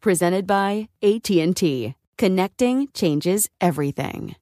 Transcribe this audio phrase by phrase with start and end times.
[0.00, 1.94] Presented by AT&T.
[2.18, 4.36] Connecting changes everything.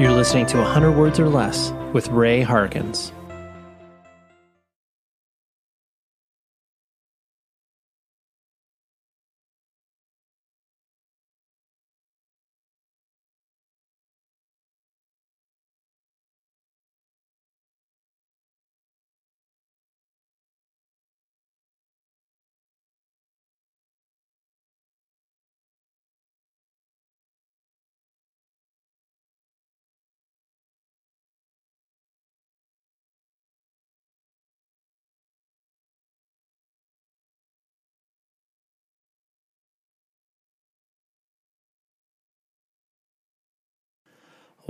[0.00, 3.12] You're listening to 100 Words or Less with Ray Harkins.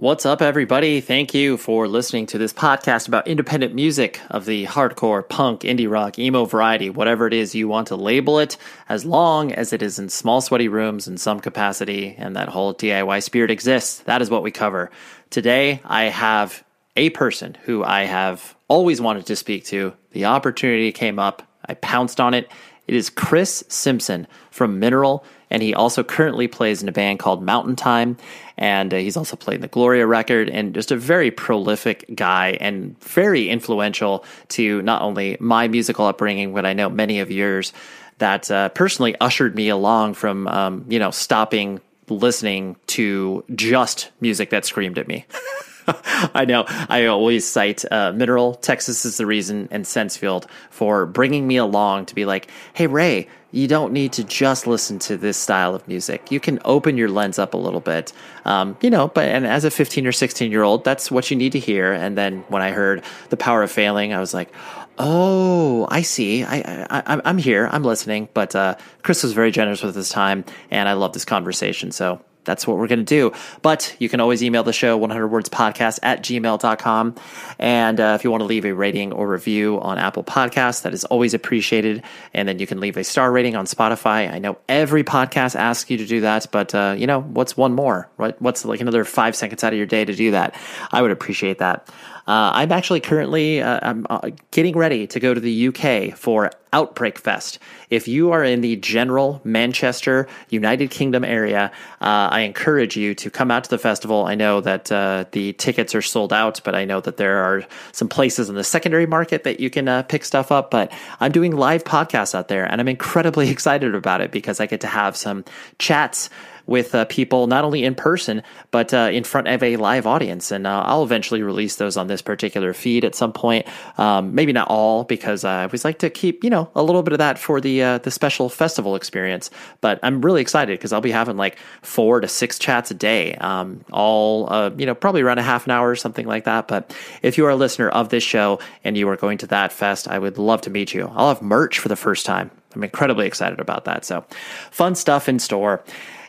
[0.01, 1.01] What's up, everybody?
[1.01, 5.91] Thank you for listening to this podcast about independent music of the hardcore, punk, indie
[5.91, 8.57] rock, emo variety, whatever it is you want to label it,
[8.89, 12.73] as long as it is in small, sweaty rooms in some capacity and that whole
[12.73, 13.99] DIY spirit exists.
[14.03, 14.93] That is what we cover.
[15.31, 16.63] Today, I have
[16.95, 19.95] a person who I have always wanted to speak to.
[20.13, 22.49] The opportunity came up, I pounced on it.
[22.87, 27.43] It is Chris Simpson from Mineral and he also currently plays in a band called
[27.43, 28.17] Mountain Time,
[28.57, 32.99] and uh, he's also played the Gloria record, and just a very prolific guy and
[33.03, 37.73] very influential to not only my musical upbringing, but I know many of yours.
[38.19, 44.51] That uh, personally ushered me along from um, you know stopping listening to just music
[44.51, 45.25] that screamed at me.
[46.35, 46.65] I know.
[46.67, 52.07] I always cite uh, Mineral, Texas is the reason, and Sensefield for bringing me along
[52.07, 55.87] to be like, hey, Ray, you don't need to just listen to this style of
[55.89, 56.31] music.
[56.31, 58.13] You can open your lens up a little bit,
[58.45, 59.09] um, you know.
[59.09, 61.93] But and as a 15 or 16 year old, that's what you need to hear.
[61.93, 64.53] And then when I heard the power of failing, I was like,
[64.99, 66.45] oh, I see.
[66.45, 67.69] I, I I'm here.
[67.73, 68.29] I'm listening.
[68.35, 71.91] But uh, Chris was very generous with his time, and I love this conversation.
[71.91, 73.31] So that's what we're going to do.
[73.61, 77.15] But you can always email the show 100wordspodcast at gmail.com.
[77.59, 80.95] And uh, if you want to leave a rating or review on Apple Podcasts, that
[80.95, 82.03] is always appreciated.
[82.33, 84.33] And then you can leave a star rating on Spotify.
[84.33, 87.75] I know every podcast asks you to do that, but uh, you know, what's one
[87.75, 88.09] more?
[88.17, 88.41] Right?
[88.41, 90.55] What's like another five seconds out of your day to do that?
[90.91, 91.87] I would appreciate that.
[92.29, 96.51] Uh, I'm actually currently uh, I'm uh, getting ready to go to the UK for
[96.75, 97.59] Outbreak Fest.
[97.89, 101.73] If you are in the general Manchester, United Kingdom area,
[102.03, 104.27] uh, I encourage you to come out to the festival.
[104.27, 107.65] I know that uh, the tickets are sold out, but I know that there are
[107.93, 110.71] some places in the secondary market that you can uh, pick stuff up.
[110.71, 114.67] But I'm doing live podcasts out there, and I'm incredibly excited about it because I
[114.67, 115.47] get to have some
[115.79, 116.29] chats
[116.69, 120.53] with uh, people not only in person but uh, in front of a live audience.
[120.53, 123.67] And uh, I'll eventually release those on this particular feed at some point.
[123.97, 127.13] Um, maybe not all because I always like to keep you know a little bit
[127.13, 129.51] of that for the uh, the special festival experience.
[129.81, 133.35] But I'm really excited because I'll be having like four to six chats a day,
[133.37, 136.69] um, all uh, you know probably around a half an hour or something like that.
[136.69, 139.73] But if you are a listener of this show and you are going to that
[139.73, 141.11] fest, I would love to meet you.
[141.15, 142.51] I'll have merch for the first time.
[142.75, 144.05] I'm incredibly excited about that.
[144.05, 144.25] So,
[144.71, 145.83] fun stuff in store.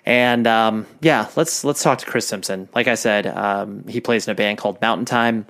[0.09, 2.67] And um, yeah, let's let's talk to Chris Simpson.
[2.73, 5.45] Like I said, um, he plays in a band called Mountain Time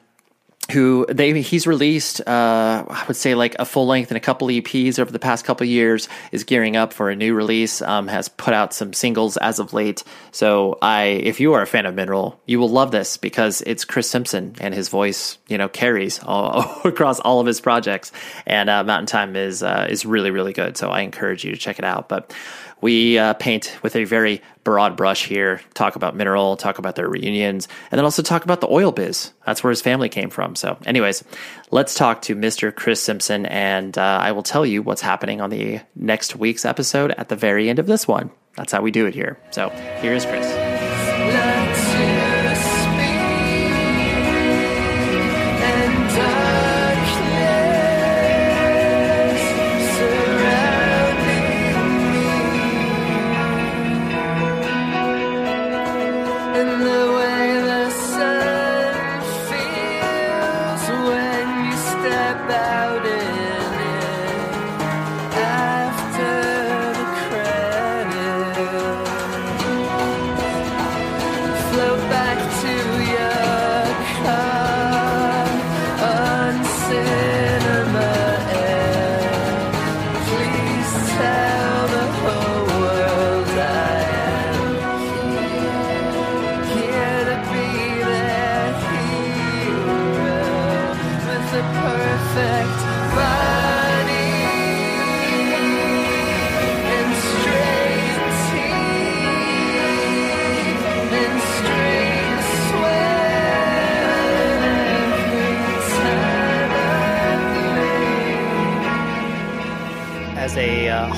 [0.72, 4.50] who they he's released uh, I would say like a full length and a couple
[4.50, 8.30] EPs over the past couple years is gearing up for a new release um, has
[8.30, 10.04] put out some singles as of late.
[10.32, 13.86] So I if you are a fan of Mineral you will love this because it's
[13.86, 18.12] Chris Simpson and his voice you know carries all, across all of his projects.
[18.46, 20.78] And uh, Mountain Time is uh, is really really good.
[20.78, 22.10] So I encourage you to check it out.
[22.10, 22.32] But
[22.81, 27.10] we uh, paint with a very broad brush here, talk about Mineral, talk about their
[27.10, 29.34] reunions, and then also talk about the oil biz.
[29.46, 30.56] That's where his family came from.
[30.56, 31.24] So, anyways,
[31.72, 32.74] let's talk to Mr.
[32.76, 37.12] Chris Simpson, and uh, I will tell you what's happening on the next week's episode
[37.12, 38.31] at the very end of this one.
[38.56, 39.40] That's how we do it here.
[39.52, 39.70] So,
[40.02, 40.69] here is Chris.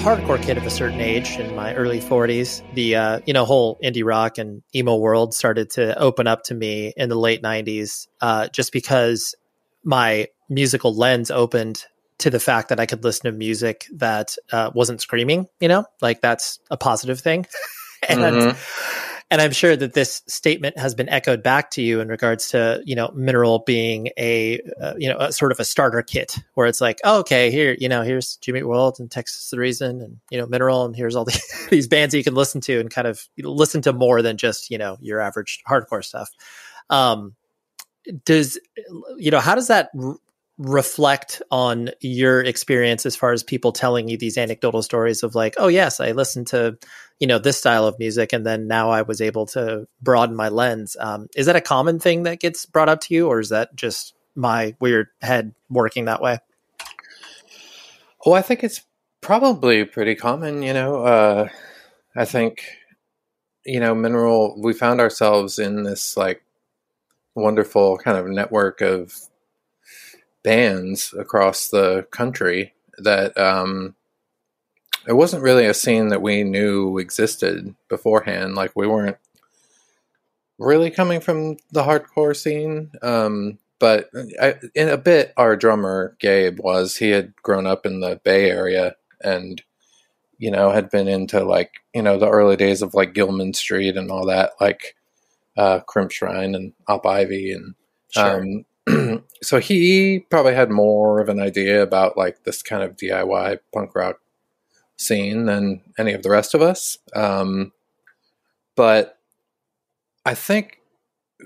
[0.02, 3.78] Hardcore kid of a certain age in my early 40s the uh, you know whole
[3.84, 8.08] indie rock and emo world started to open up to me in the late 90s
[8.20, 9.36] uh, just because
[9.84, 11.86] my musical lens opened
[12.18, 15.86] to the fact that i could listen to music that uh, wasn't screaming you know?
[16.02, 17.46] Like that's a positive thing.
[18.10, 22.10] And mm-hmm and I'm sure that this statement has been echoed back to you in
[22.10, 26.02] regards to you know mineral being a uh, you know a sort of a starter
[26.02, 29.58] kit where it's like oh, okay here you know here's Jimmy World and Texas the
[29.58, 31.42] Reason and you know mineral and here's all the,
[31.72, 34.78] these bands you can listen to and kind of listen to more than just you
[34.78, 36.30] know your average hardcore stuff.
[36.90, 37.36] Um,
[38.26, 38.60] does
[39.18, 39.92] you know how does that
[40.62, 45.56] reflect on your experience as far as people telling you these anecdotal stories of like
[45.58, 46.78] oh yes i listened to
[47.20, 50.50] you know this style of music and then now i was able to broaden my
[50.50, 50.96] lens.
[51.00, 53.76] Um, is that a common thing that gets brought up to you or is that
[53.76, 56.38] just my weird head working that way?
[58.24, 58.82] Well i think it's
[59.20, 61.50] probably pretty common you know uh,
[62.16, 62.66] i think
[63.66, 66.44] you know mineral we found ourselves in this like
[67.34, 69.16] wonderful kind of network of
[70.44, 73.96] bands across the country that um,
[75.08, 78.56] it wasn't really a scene that we knew existed beforehand.
[78.56, 79.18] Like we weren't
[80.58, 82.92] really coming from the hardcore scene.
[83.02, 84.10] Um, but
[84.40, 86.98] I, in a bit, our drummer Gabe was.
[86.98, 89.62] He had grown up in the Bay Area and
[90.38, 93.98] you know had been into like you know the early days of like Gilman Street
[93.98, 94.96] and all that, like
[95.58, 97.74] uh, Crimpshrine and Op Ivy and
[98.12, 98.44] sure.
[98.88, 103.60] um, so he probably had more of an idea about like this kind of DIY
[103.74, 104.20] punk rock
[104.98, 106.98] scene than any of the rest of us.
[107.16, 107.72] Um,
[108.76, 109.18] but
[110.26, 110.80] I think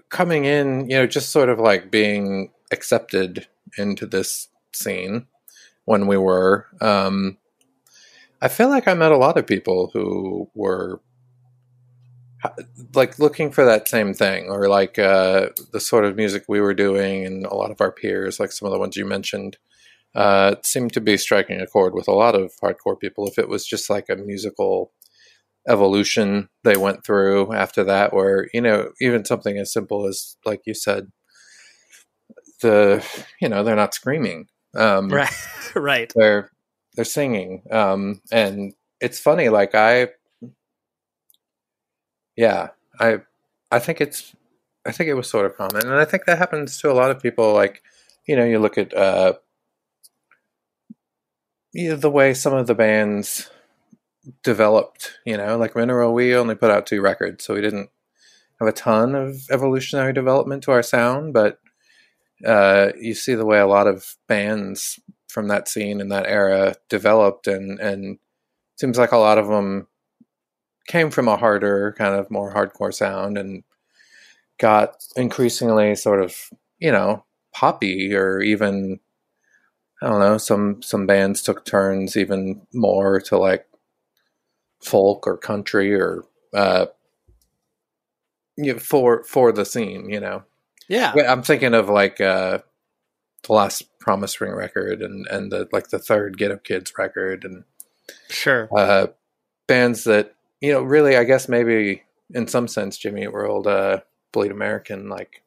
[0.09, 3.47] coming in, you know, just sort of like being accepted
[3.77, 5.27] into this scene
[5.85, 7.37] when we were, um,
[8.41, 10.99] I feel like I met a lot of people who were
[12.93, 16.73] like looking for that same thing or like uh, the sort of music we were
[16.73, 19.57] doing and a lot of our peers like some of the ones you mentioned
[20.15, 23.27] uh, seemed to be striking a chord with a lot of hardcore people.
[23.27, 24.91] If it was just like a musical
[25.67, 30.61] evolution they went through after that where you know even something as simple as like
[30.65, 31.11] you said
[32.61, 33.03] the
[33.41, 35.33] you know they're not screaming um, right.
[35.75, 36.13] Right.
[36.15, 36.51] they're
[36.93, 40.09] they're singing um, and it's funny like i
[42.36, 43.22] yeah, I
[43.72, 44.36] I think it's
[44.86, 47.12] I think it was sort of common, and I think that happens to a lot
[47.12, 47.54] of people.
[47.54, 47.82] Like,
[48.27, 49.34] you know, you look at uh,
[51.74, 53.50] you know, the way some of the bands
[54.44, 55.20] developed.
[55.25, 57.89] You know, like Mineral, we only put out two records, so we didn't
[58.60, 61.34] have a ton of evolutionary development to our sound.
[61.34, 61.60] But
[62.46, 66.75] uh, you see the way a lot of bands from that scene in that era
[66.89, 68.20] developed, and and
[68.77, 69.88] seems like a lot of them
[70.88, 73.63] came from a harder kind of more hardcore sound and
[74.60, 76.36] got increasingly sort of
[76.80, 77.24] you know
[77.54, 79.00] poppy or even
[80.01, 83.65] I don't know some some bands took turns even more to like
[84.84, 86.24] folk or country or
[86.54, 86.86] uh
[88.58, 90.44] you know, for for the scene you know
[90.88, 91.13] Yeah.
[91.27, 92.60] I'm thinking of like uh
[93.44, 97.44] the last Promise Ring record and and the like the third Get Up Kids record
[97.44, 97.63] and
[98.30, 98.70] Sure.
[98.77, 99.08] uh
[99.68, 100.35] bands that
[100.65, 102.03] you know really I guess maybe
[102.34, 104.00] in some sense Jimmy World uh
[104.31, 105.43] Bleed American like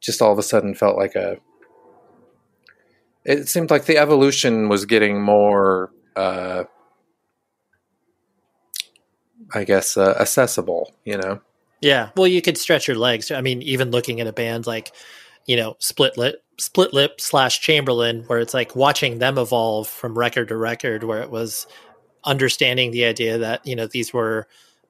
[0.00, 1.36] just all of a sudden felt like a
[3.24, 6.64] it seemed like the evolution was getting more uh
[9.54, 11.40] I guess uh, accessible, you know.
[11.82, 12.10] Yeah.
[12.16, 13.30] Well, you could stretch your legs.
[13.30, 14.92] I mean, even looking at a band like,
[15.46, 20.16] you know, Split Lip, Split Lip slash Chamberlain, where it's like watching them evolve from
[20.16, 21.66] record to record, where it was
[22.24, 24.46] understanding the idea that, you know, these were,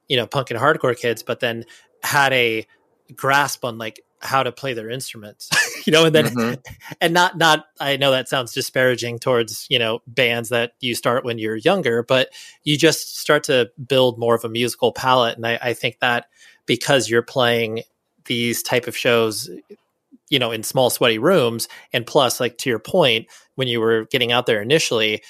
[0.08, 1.64] you know, punk and hardcore kids, but then
[2.02, 2.66] had a
[3.14, 5.50] grasp on like how to play their instruments,
[5.86, 6.62] you know, and then, Mhm.
[7.00, 11.24] and not, not, I know that sounds disparaging towards, you know, bands that you start
[11.24, 12.28] when you're younger, but
[12.62, 15.36] you just start to build more of a musical palette.
[15.36, 16.26] And I, I think that,
[16.66, 17.82] because you're playing
[18.26, 19.50] these type of shows
[20.30, 24.04] you know in small sweaty rooms and plus like to your point when you were
[24.06, 25.22] getting out there initially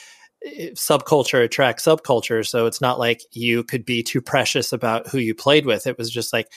[0.74, 5.34] subculture attracts subculture so it's not like you could be too precious about who you
[5.34, 5.86] played with.
[5.86, 6.48] It was just like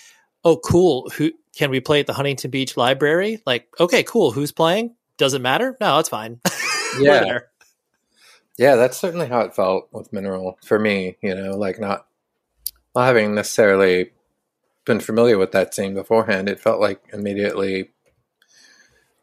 [0.44, 3.42] oh cool who can we play at the huntington beach library?
[3.46, 4.96] Like okay cool who's playing?
[5.18, 5.78] Does it matter?
[5.80, 6.40] No it's fine.
[6.98, 7.40] Yeah.
[8.58, 12.08] Yeah, that's certainly how it felt with Mineral for me, you know, like not
[12.96, 14.12] not having necessarily
[14.86, 17.90] been familiar with that scene beforehand, it felt like immediately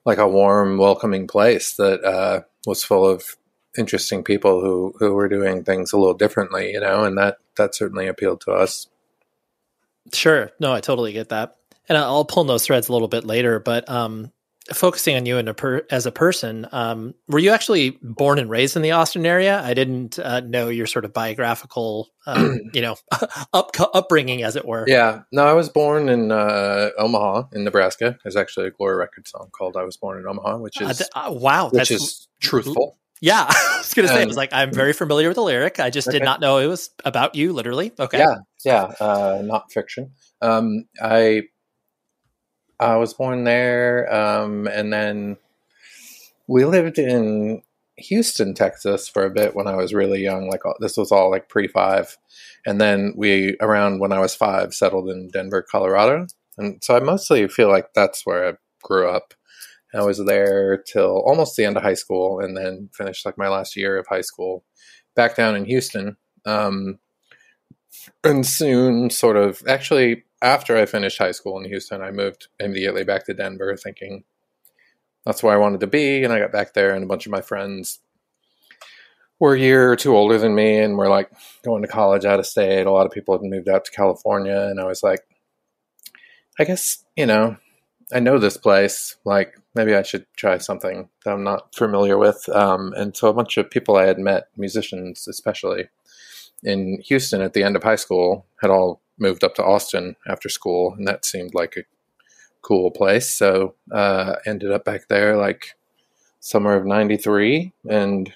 [0.04, 3.37] like a warm, welcoming place that uh, was full of
[3.76, 7.75] interesting people who who were doing things a little differently, you know, and that that
[7.75, 8.88] certainly appealed to us.
[10.12, 10.50] Sure.
[10.59, 11.57] No, I totally get that.
[11.88, 14.33] And I'll pull those threads a little bit later, but um,
[14.73, 18.76] focusing on you a per- as a person, um, were you actually born and raised
[18.76, 19.61] in the Austin area?
[19.61, 22.97] I didn't uh, know your sort of biographical, um, you know,
[23.52, 24.85] up upbringing, as it were.
[24.87, 28.19] Yeah, no, I was born in uh, Omaha, in Nebraska.
[28.23, 31.02] There's actually a Gloria Record song called "I Was Born in Omaha," which Uh, is
[31.14, 32.97] uh, wow, which that's is truthful.
[33.23, 33.47] Yeah.
[33.50, 35.81] I was gonna say, I Um, was like, I'm very familiar with the lyric.
[35.81, 37.93] I just did not know it was about you, literally.
[37.99, 38.19] Okay.
[38.19, 40.12] Yeah, yeah, uh, not fiction.
[40.43, 41.45] Um, I
[42.81, 45.38] I was born there, um, and then
[46.49, 47.62] we lived in
[47.99, 50.49] Houston, Texas, for a bit when I was really young.
[50.50, 52.19] Like this was all like pre five,
[52.67, 56.26] and then we around when I was five settled in Denver, Colorado,
[56.59, 58.52] and so I mostly feel like that's where I
[58.83, 59.35] grew up.
[59.95, 63.49] I was there till almost the end of high school, and then finished like my
[63.49, 64.65] last year of high school
[65.15, 66.17] back down in Houston.
[66.47, 66.99] Um,
[68.25, 73.05] and soon sort of actually after i finished high school in houston i moved immediately
[73.05, 74.25] back to denver thinking
[75.25, 77.33] that's where i wanted to be and i got back there and a bunch of
[77.33, 78.01] my friends
[79.39, 81.31] were a year or two older than me and were like
[81.65, 84.69] going to college out of state a lot of people had moved out to california
[84.69, 85.21] and i was like
[86.59, 87.57] i guess you know
[88.13, 92.49] i know this place like maybe i should try something that i'm not familiar with
[92.50, 95.88] um, and so a bunch of people i had met musicians especially
[96.62, 100.49] in Houston at the end of high school had all moved up to Austin after
[100.49, 101.85] school, and that seemed like a
[102.62, 103.31] cool place.
[103.31, 105.75] So uh, ended up back there like
[106.41, 108.33] summer of '93, and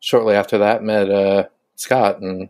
[0.00, 1.44] shortly after that met uh,
[1.76, 2.48] Scott and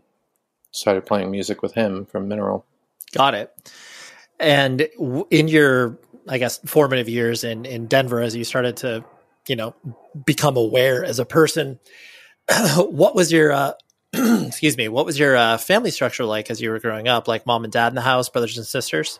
[0.71, 2.65] started playing music with him from Mineral.
[3.11, 3.73] Got it.
[4.39, 4.87] And
[5.31, 5.97] in your,
[6.29, 9.03] I guess, formative years in in Denver, as you started to,
[9.47, 9.75] you know,
[10.25, 11.79] become aware as a person,
[12.77, 13.73] what was your, uh,
[14.13, 17.27] excuse me, what was your uh, family structure like as you were growing up?
[17.27, 19.19] Like mom and dad in the house, brothers and sisters.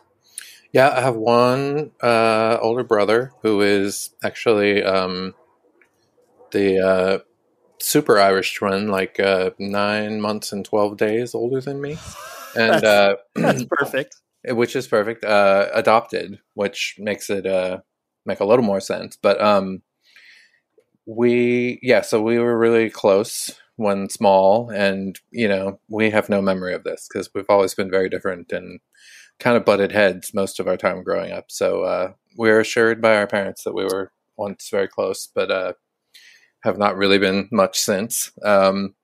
[0.72, 5.34] Yeah, I have one uh, older brother who is actually um,
[6.52, 7.18] the uh,
[7.80, 11.98] super Irish twin, like uh, nine months and twelve days older than me,
[12.56, 14.16] and uh, That's perfect.
[14.44, 15.24] Which is perfect.
[15.24, 17.78] Uh, adopted, which makes it uh,
[18.26, 19.16] make a little more sense.
[19.20, 19.82] But um,
[21.06, 26.42] we, yeah, so we were really close when small, and you know, we have no
[26.42, 28.80] memory of this because we've always been very different and
[29.38, 31.46] kind of butted heads most of our time growing up.
[31.48, 35.50] So uh, we were assured by our parents that we were once very close, but
[35.50, 35.72] uh,
[36.62, 38.32] have not really been much since.
[38.44, 38.94] Um,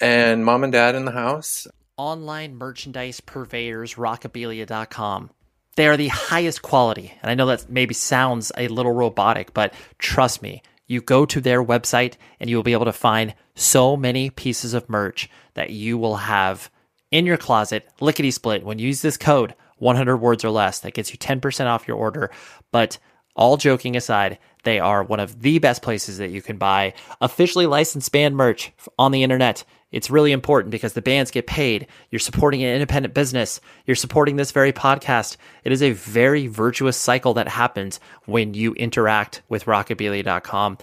[0.00, 1.66] and mom and dad in the house.
[1.96, 5.30] Online merchandise purveyors rockabilia.com
[5.76, 9.72] they are the highest quality and i know that maybe sounds a little robotic but
[9.98, 13.96] trust me you go to their website and you will be able to find so
[13.96, 16.70] many pieces of merch that you will have
[17.10, 18.64] in your closet, lickety split.
[18.64, 21.96] When you use this code, 100 words or less, that gets you 10% off your
[21.96, 22.30] order.
[22.72, 22.98] But
[23.34, 27.66] all joking aside, they are one of the best places that you can buy officially
[27.66, 29.64] licensed band merch on the internet.
[29.92, 31.86] It's really important because the bands get paid.
[32.10, 33.60] You're supporting an independent business.
[33.86, 35.36] You're supporting this very podcast.
[35.64, 40.78] It is a very virtuous cycle that happens when you interact with rockabilia.com.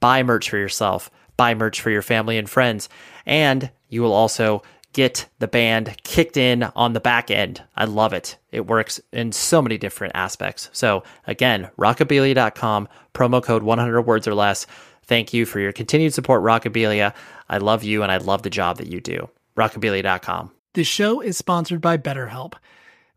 [0.00, 2.88] Buy merch for yourself, buy merch for your family and friends,
[3.24, 4.62] and you will also
[4.96, 7.62] get the band kicked in on the back end.
[7.76, 8.38] I love it.
[8.50, 10.70] It works in so many different aspects.
[10.72, 14.66] So, again, rockabilia.com, promo code 100 words or less.
[15.06, 17.14] Thank you for your continued support, Rockabilia.
[17.48, 19.30] I love you and I love the job that you do.
[19.56, 20.50] Rockabilia.com.
[20.74, 22.54] The show is sponsored by BetterHelp.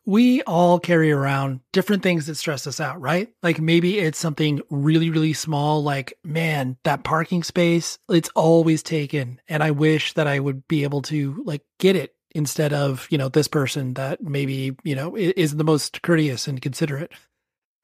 [0.05, 3.29] We all carry around different things that stress us out, right?
[3.43, 9.41] Like maybe it's something really, really small, like, man, that parking space, it's always taken.
[9.47, 13.17] And I wish that I would be able to like get it instead of, you
[13.17, 17.11] know, this person that maybe, you know, is the most courteous and considerate.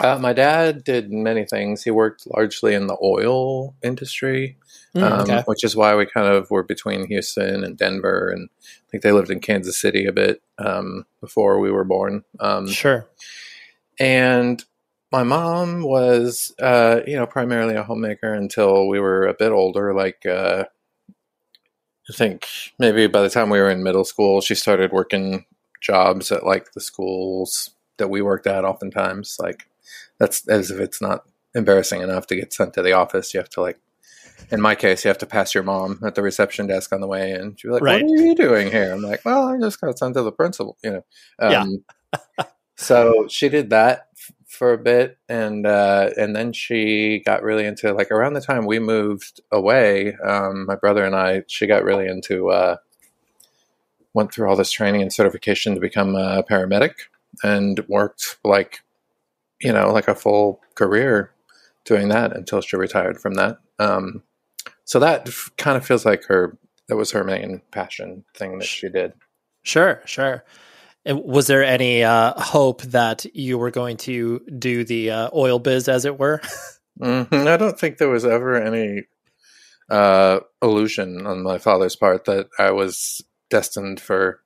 [0.00, 1.82] Uh, my dad did many things.
[1.82, 4.56] He worked largely in the oil industry,
[4.94, 5.42] mm, um, okay.
[5.46, 8.30] which is why we kind of were between Houston and Denver.
[8.30, 12.24] And I think they lived in Kansas City a bit um, before we were born.
[12.40, 13.06] Um, sure.
[13.98, 14.64] And
[15.12, 19.94] my mom was, uh, you know, primarily a homemaker until we were a bit older.
[19.94, 20.64] Like, uh,
[22.10, 22.46] I think
[22.78, 25.46] maybe by the time we were in middle school, she started working
[25.80, 29.68] jobs at like the schools that we worked at oftentimes like
[30.18, 33.48] that's as if it's not embarrassing enough to get sent to the office you have
[33.48, 33.78] to like
[34.50, 37.06] in my case you have to pass your mom at the reception desk on the
[37.06, 38.02] way and she's like right.
[38.02, 40.76] what are you doing here i'm like well i just got sent to the principal
[40.82, 41.04] you know
[41.38, 42.44] um, yeah.
[42.76, 44.08] so she did that
[44.46, 48.66] for a bit and uh, and then she got really into like around the time
[48.66, 52.76] we moved away um, my brother and i she got really into uh,
[54.14, 56.94] went through all this training and certification to become a paramedic
[57.42, 58.83] and worked like
[59.64, 61.32] you know like a full career
[61.84, 64.22] doing that until she retired from that um,
[64.84, 66.56] so that f- kind of feels like her
[66.88, 69.12] that was her main passion thing that she did
[69.62, 70.44] sure sure
[71.06, 75.58] and was there any uh, hope that you were going to do the uh, oil
[75.58, 76.40] biz as it were
[77.00, 77.48] mm-hmm.
[77.48, 79.04] i don't think there was ever any
[79.90, 84.40] uh, illusion on my father's part that i was destined for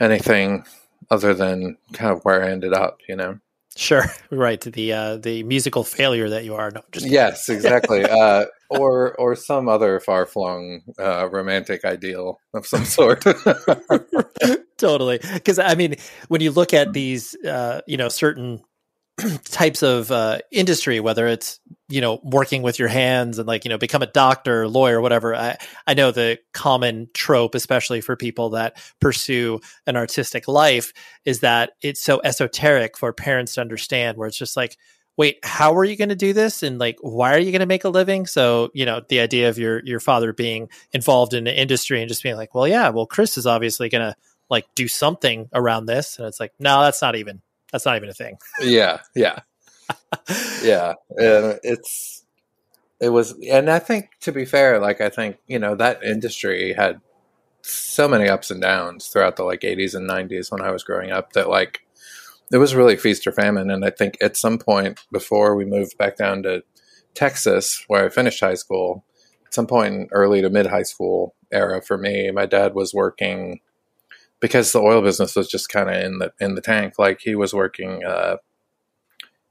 [0.00, 0.64] anything
[1.10, 3.38] other than kind of where I ended up, you know.
[3.76, 4.60] Sure, right.
[4.60, 6.70] The uh, the musical failure that you are.
[6.70, 8.04] No, just yes, exactly.
[8.10, 13.24] uh, or or some other far flung uh, romantic ideal of some sort.
[14.78, 15.96] totally, because I mean,
[16.28, 18.62] when you look at these, uh, you know, certain
[19.44, 23.68] types of uh, industry, whether it's you know working with your hands and like you
[23.68, 25.34] know become a doctor, lawyer, whatever.
[25.36, 30.92] I I know the common trope, especially for people that pursue an artistic life,
[31.24, 34.18] is that it's so esoteric for parents to understand.
[34.18, 34.76] Where it's just like,
[35.16, 37.66] wait, how are you going to do this, and like, why are you going to
[37.66, 38.26] make a living?
[38.26, 42.08] So you know, the idea of your your father being involved in the industry and
[42.08, 44.16] just being like, well, yeah, well, Chris is obviously going to
[44.50, 47.42] like do something around this, and it's like, no, that's not even
[47.74, 48.38] that's not even a thing.
[48.60, 49.40] yeah, yeah,
[50.62, 50.94] yeah.
[51.10, 52.24] And it's
[53.00, 56.72] it was, and I think to be fair, like I think you know that industry
[56.72, 57.00] had
[57.62, 61.10] so many ups and downs throughout the like 80s and 90s when I was growing
[61.10, 61.80] up that like
[62.52, 63.70] it was really feast or famine.
[63.72, 66.62] And I think at some point before we moved back down to
[67.14, 69.04] Texas, where I finished high school,
[69.46, 72.94] at some point in early to mid high school era for me, my dad was
[72.94, 73.58] working
[74.40, 76.94] because the oil business was just kind of in the in the tank.
[76.98, 78.36] Like he was working, uh,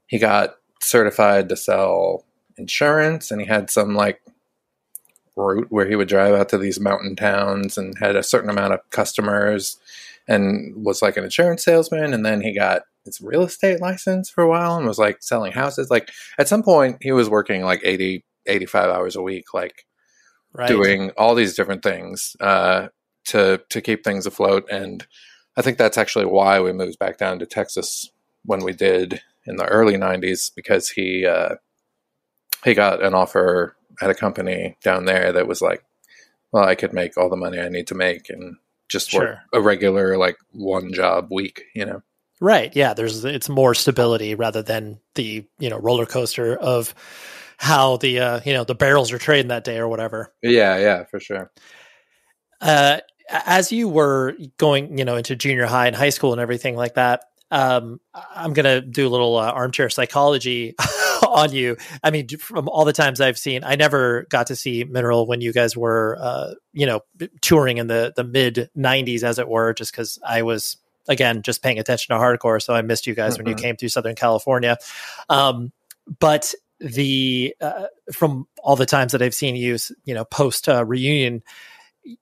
[0.06, 2.24] he got certified to sell
[2.56, 4.20] insurance, and he had some like
[5.36, 8.72] route where he would drive out to these mountain towns and had a certain amount
[8.72, 9.78] of customers
[10.28, 14.42] and was like an insurance salesman and then he got his real estate license for
[14.44, 17.80] a while and was like selling houses like at some point he was working like
[17.82, 19.84] 80 85 hours a week like
[20.56, 20.68] Right.
[20.68, 22.86] doing all these different things uh,
[23.26, 25.06] to to keep things afloat and
[25.56, 28.10] i think that's actually why we moved back down to texas
[28.44, 31.54] when we did in the early 90s because he uh,
[32.64, 35.84] he got an offer at a company down there that was like
[36.52, 38.56] well i could make all the money i need to make and
[38.88, 42.02] just work a regular like one job week you know
[42.40, 42.74] Right.
[42.74, 42.94] Yeah.
[42.94, 46.92] There's it's more stability rather than the you know roller coaster of
[47.58, 50.34] how the uh, you know the barrels are trading that day or whatever.
[50.42, 51.50] yeah yeah for sure
[52.60, 56.76] Uh, as you were going, you know, into junior high and high school and everything
[56.76, 58.00] like that, um,
[58.34, 60.74] I'm gonna do a little uh, armchair psychology
[61.28, 61.76] on you.
[62.02, 65.40] I mean, from all the times I've seen, I never got to see Mineral when
[65.40, 67.00] you guys were, uh, you know,
[67.42, 71.62] touring in the the mid '90s, as it were, just because I was again just
[71.62, 73.60] paying attention to hardcore, so I missed you guys when you Mhm.
[73.62, 74.76] came through Southern California.
[75.28, 75.70] Um,
[76.18, 80.84] but the uh, from all the times that I've seen you, you know, post uh,
[80.84, 81.42] reunion,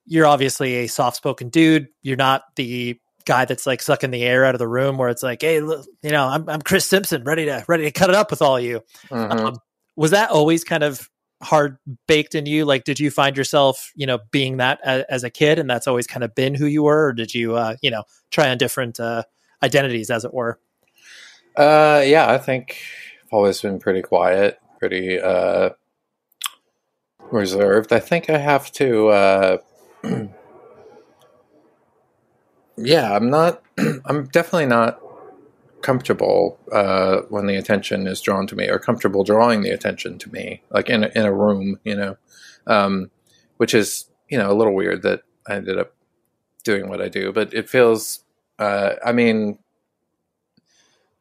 [0.06, 1.88] you're obviously a soft spoken dude.
[2.02, 5.22] You're not the guy that's like sucking the air out of the room where it's
[5.22, 8.16] like, hey, look, you know, I'm I'm Chris Simpson, ready to ready to cut it
[8.16, 8.82] up with all you.
[9.10, 9.30] Mhm.
[9.30, 9.58] Um,
[9.96, 11.08] was that always kind of
[11.42, 12.64] hard baked in you?
[12.64, 15.86] Like, did you find yourself, you know, being that as, as a kid, and that's
[15.86, 18.58] always kind of been who you were, or did you, uh, you know, try on
[18.58, 19.24] different uh,
[19.62, 20.58] identities, as it were?
[21.56, 22.78] Uh, yeah, I think
[23.24, 25.70] I've always been pretty quiet, pretty uh,
[27.30, 27.92] reserved.
[27.92, 29.08] I think I have to.
[29.08, 29.58] Uh,
[32.76, 33.62] yeah, I'm not.
[34.04, 35.00] I'm definitely not
[35.82, 40.32] comfortable uh, when the attention is drawn to me, or comfortable drawing the attention to
[40.32, 42.16] me, like in a, in a room, you know,
[42.66, 43.10] um,
[43.56, 45.94] which is you know a little weird that I ended up
[46.64, 48.24] doing what I do, but it feels.
[48.58, 49.58] Uh, I mean,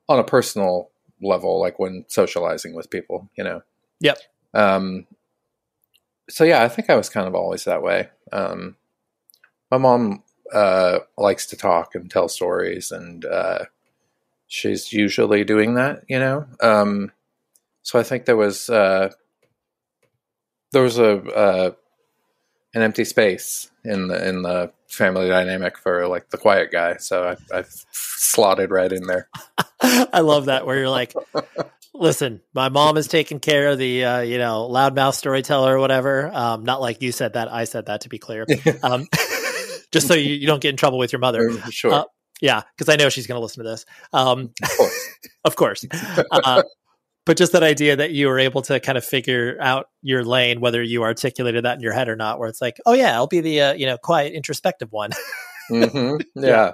[0.08, 0.92] on a personal
[1.22, 3.62] level, like when socializing with people, you know.
[4.00, 4.18] Yep.
[4.54, 5.08] Um,
[6.30, 8.10] so yeah, I think I was kind of always that way.
[8.32, 8.76] Um,
[9.70, 13.66] my mom uh, likes to talk and tell stories, and uh,
[14.48, 16.46] she's usually doing that, you know.
[16.62, 17.12] Um,
[17.84, 19.12] so I think there was uh,
[20.72, 21.72] there was a uh,
[22.74, 26.98] an empty space in the in the family dynamic for like the quiet guy.
[26.98, 29.30] So I, I slotted right in there.
[29.82, 31.14] I love that where you're like,
[31.94, 36.30] listen, my mom is taking care of the, uh, you know, loudmouth storyteller or whatever.
[36.34, 37.52] Um, not like you said that.
[37.52, 38.46] I said that to be clear.
[38.84, 39.08] Um,
[39.92, 41.52] just so you, you don't get in trouble with your mother.
[41.70, 41.92] sure.
[41.94, 42.04] Uh,
[42.42, 43.86] Yeah, because I know she's going to listen to this.
[44.14, 45.08] Um, of course.
[45.46, 45.86] of course.
[46.32, 46.64] Uh,
[47.26, 50.60] but just that idea that you were able to kind of figure out your lane,
[50.62, 53.28] whether you articulated that in your head or not, where it's like, oh yeah, I'll
[53.28, 55.12] be the uh, you know quiet, introspective one.
[55.70, 56.48] hmm Yeah.
[56.48, 56.72] yeah.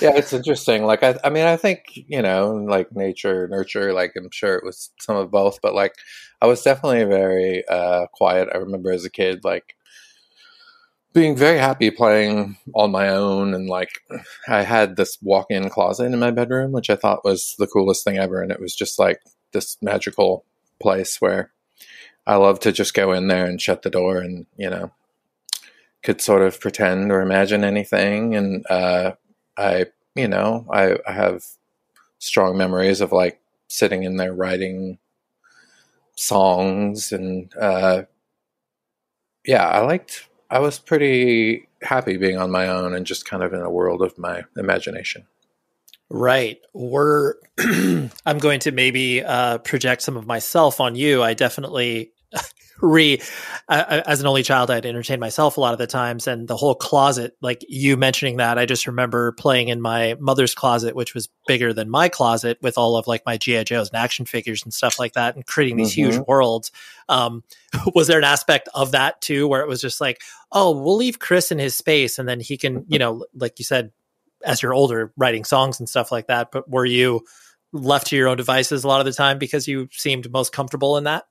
[0.00, 0.84] It's interesting.
[0.84, 4.64] Like, I, I mean, I think, you know, like nature, nurture, like, I'm sure it
[4.64, 5.94] was some of both, but like,
[6.40, 8.48] I was definitely very uh, quiet.
[8.54, 9.74] I remember as a kid, like,
[11.14, 13.54] being very happy playing on my own.
[13.54, 13.90] And like,
[14.46, 18.04] I had this walk in closet in my bedroom, which I thought was the coolest
[18.04, 18.40] thing ever.
[18.42, 19.20] And it was just like
[19.52, 20.44] this magical
[20.80, 21.50] place where
[22.26, 24.92] I love to just go in there and shut the door and, you know,
[26.04, 28.36] could sort of pretend or imagine anything.
[28.36, 29.12] And uh,
[29.58, 31.44] I, you know, I, I have
[32.18, 34.98] strong memories of like sitting in there writing
[36.16, 38.02] songs and uh,
[39.44, 40.28] yeah, I liked.
[40.50, 44.02] I was pretty happy being on my own and just kind of in a world
[44.02, 45.26] of my imagination.
[46.10, 46.58] Right.
[46.72, 51.22] We're I'm going to maybe uh, project some of myself on you.
[51.22, 52.12] I definitely
[52.80, 53.20] re
[53.68, 56.56] uh, as an only child I'd entertain myself a lot of the times and the
[56.56, 61.12] whole closet like you mentioning that I just remember playing in my mother's closet which
[61.12, 64.62] was bigger than my closet with all of like my GI Joes and action figures
[64.62, 66.28] and stuff like that and creating these huge Mhm.
[66.28, 66.70] worlds
[67.08, 67.42] um
[67.96, 70.20] was there an aspect of that too where it was just like
[70.52, 73.64] oh we'll leave Chris in his space and then he can you know like you
[73.64, 73.90] said
[74.44, 77.24] as you're older writing songs and stuff like that but were you
[77.72, 80.96] left to your own devices a lot of the time because you seemed most comfortable
[80.96, 81.24] in that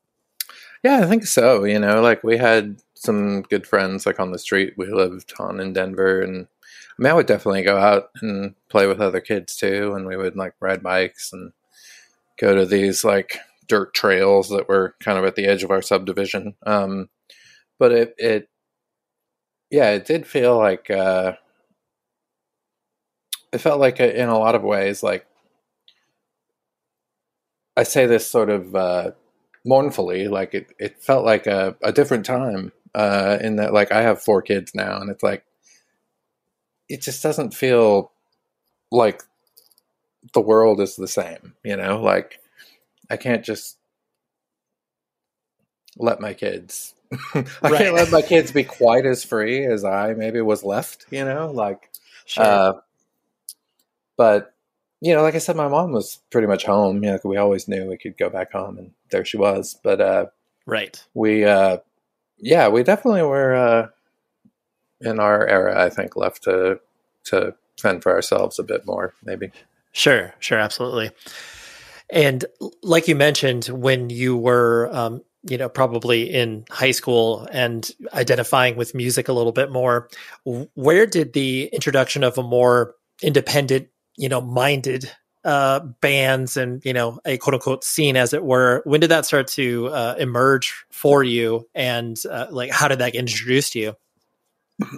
[0.87, 1.65] Yeah, I think so.
[1.65, 5.59] You know, like we had some good friends like on the street we lived on
[5.59, 9.57] in Denver and I mean I would definitely go out and play with other kids
[9.57, 11.51] too and we would like ride bikes and
[12.39, 15.81] go to these like dirt trails that were kind of at the edge of our
[15.81, 16.55] subdivision.
[16.65, 17.09] Um
[17.79, 18.49] but it it
[19.69, 21.33] yeah, it did feel like uh
[23.51, 25.25] it felt like a, in a lot of ways like
[27.77, 29.11] I say this sort of uh,
[29.67, 34.03] mournfully, like it, it felt like a, a different time uh, in that like I
[34.03, 35.45] have four kids now, and it's like
[36.89, 38.11] it just doesn't feel
[38.91, 39.23] like
[40.33, 42.01] the world is the same, you know.
[42.01, 42.39] Like
[43.09, 43.77] I can't just
[45.97, 46.95] let my kids.
[47.33, 47.71] I Right.
[47.71, 51.51] can't let my kids be quite as free as I maybe was left, you know.
[51.51, 51.89] Like
[52.25, 52.61] Sure.
[52.61, 52.73] uh,
[54.17, 54.53] but
[55.01, 57.03] you know, like I said, my mom was pretty much home.
[57.03, 59.79] You know, we always knew we could go back home, and there she was.
[59.83, 60.25] But uh,
[60.65, 61.01] right.
[61.13, 61.77] we, uh,
[62.37, 63.87] yeah, we definitely were uh,
[65.01, 65.83] in our era.
[65.83, 66.79] I think left to
[67.25, 69.51] to fend for ourselves a bit more, maybe.
[69.91, 71.11] Sure, sure, absolutely.
[72.09, 72.45] And
[72.83, 78.75] like you mentioned, when you were, um, you know, probably in high school and identifying
[78.77, 80.09] with music a little bit more,
[80.45, 85.11] where did the introduction of a more independent, you know, minded
[85.47, 89.25] uh, bands and you know a quote unquote scene, as it were, when did that
[89.25, 91.67] start to uh, emerge for you?
[91.73, 93.95] And uh, like, how did that get introduced to you?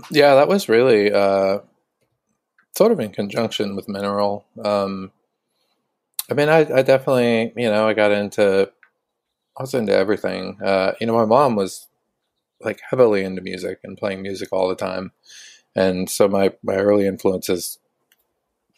[0.10, 1.60] Yeah, that was really uh,
[2.76, 4.46] sort of in conjunction with Mineral.
[4.64, 5.12] Um,
[6.30, 8.72] I mean, I, I definitely, you know, I got into,
[9.58, 10.60] I was into everything.
[10.62, 11.88] Uh, you know, my mom was
[12.60, 15.12] like heavily into music and playing music all the time,
[15.76, 17.79] and so my my early influences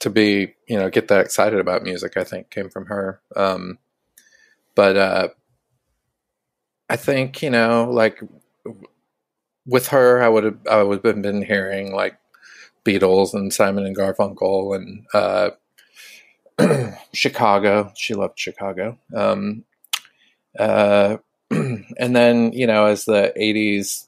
[0.01, 3.21] to be, you know, get that excited about music, I think, came from her.
[3.35, 3.77] Um,
[4.75, 5.27] but uh,
[6.89, 8.19] I think, you know, like
[9.65, 12.17] with her, I would have I would have been hearing like
[12.83, 15.51] Beatles and Simon and Garfunkel and uh,
[17.13, 17.91] Chicago.
[17.95, 18.97] She loved Chicago.
[19.15, 19.65] Um,
[20.57, 21.17] uh,
[21.51, 24.07] and then you know, as the '80s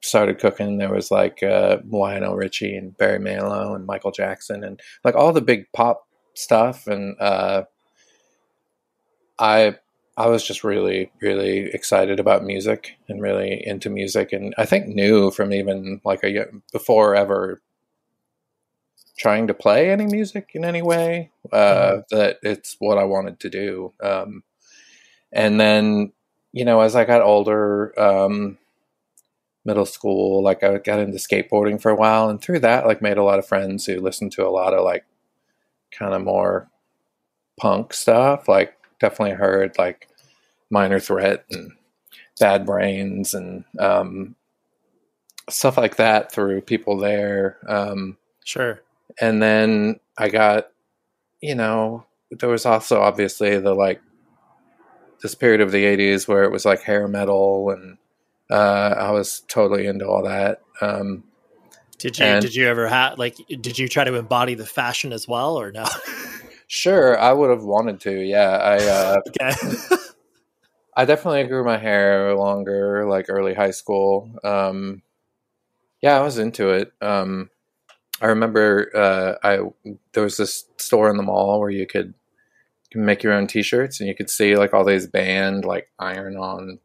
[0.00, 4.80] started cooking, there was like uh, Lionel Richie and Barry Manilow and Michael Jackson and
[5.04, 6.86] like all the big pop stuff.
[6.86, 7.64] And uh,
[9.38, 9.76] I
[10.16, 14.88] I was just really, really excited about music and really into music, and I think
[14.88, 17.62] knew from even like a before ever
[19.16, 23.50] trying to play any music in any way uh, that it's what I wanted to
[23.50, 23.92] do.
[24.02, 24.42] Um,
[25.30, 26.12] and then,
[26.52, 28.56] you know, as I got older, um,
[29.70, 33.18] middle school, like I got into skateboarding for a while, and through that, like made
[33.18, 35.04] a lot of friends who listened to a lot of like
[35.92, 36.68] kind of more
[37.58, 38.48] punk stuff.
[38.48, 40.08] Like definitely heard like
[40.70, 41.72] Minor Threat and
[42.40, 44.34] Bad Brains and um,
[45.48, 47.58] stuff like that through people there.
[47.68, 48.80] Um, Sure.
[49.20, 50.70] and then I got,
[51.40, 54.00] you know, there was also obviously the like
[55.22, 57.98] this period of the '80s where it was like hair metal, and
[58.50, 60.60] uh, I was totally into all that.
[60.80, 61.24] Um,
[61.98, 65.12] Did you And- did you ever have like did you try to embody the fashion
[65.12, 65.84] as well or no?
[66.66, 68.12] sure, I would have wanted to.
[68.12, 69.52] Yeah, I uh, okay.
[70.96, 74.30] I definitely grew my hair longer, like early high school.
[74.44, 75.02] Um,
[76.02, 76.92] yeah, I was into it.
[77.00, 77.50] Um,
[78.20, 79.60] I remember uh, I
[80.12, 82.12] there was this store in the mall where you could,
[82.94, 86.78] you make your own T-shirts, and you could see like all these band like iron-on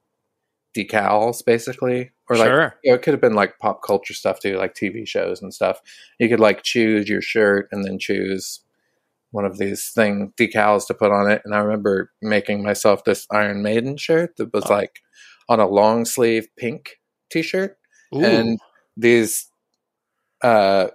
[0.75, 2.75] decals, basically, or like Sure.
[2.83, 5.53] you know, it could have been like pop culture stuff too, like TV shows and
[5.53, 5.79] stuff.
[6.19, 8.59] You could like choose your shirt and then choose
[9.31, 11.41] one of these thing decals to put on it.
[11.45, 14.73] And I remember making myself this Iron Maiden shirt that was Oh.
[14.73, 14.99] like
[15.49, 17.77] on a long sleeve pink t-shirt
[18.25, 18.59] and
[18.97, 19.47] these
[20.41, 20.87] uh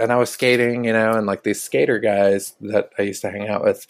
[0.00, 3.30] and I was skating, you know, and like these skater guys that I used to
[3.30, 3.86] hang out with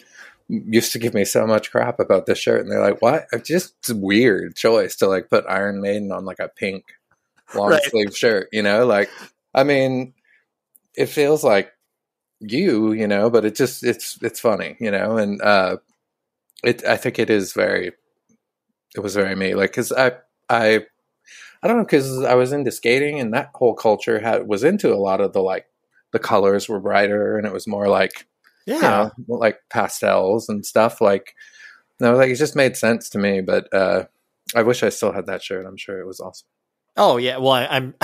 [0.49, 3.27] used to give me so much crap about this shirt and they're like, What?
[3.31, 6.85] It's just a weird choice to like put Iron Maiden on like a pink
[7.53, 7.83] long Right.
[7.83, 8.85] sleeve shirt, you know?
[8.85, 9.09] Like
[9.53, 10.13] I mean,
[10.95, 11.71] it feels like
[12.41, 15.77] you, you know, but it just it's it's funny, you know, and uh
[16.63, 17.91] it I think it is very
[18.95, 20.13] it was very me like cuz I
[20.49, 20.85] I
[21.63, 24.93] I don't know cuz I was into skating and that whole culture had was into
[24.93, 25.67] a lot of the like
[26.11, 28.25] the colors were brighter and it was more like
[28.65, 28.75] yeah.
[28.75, 31.33] you know like pastels and stuff like
[31.99, 34.05] no like it just made sense to me but uh
[34.55, 36.47] I wish I still had that shirt I'm sure it was awesome
[36.97, 37.95] Oh yeah, well I, I'm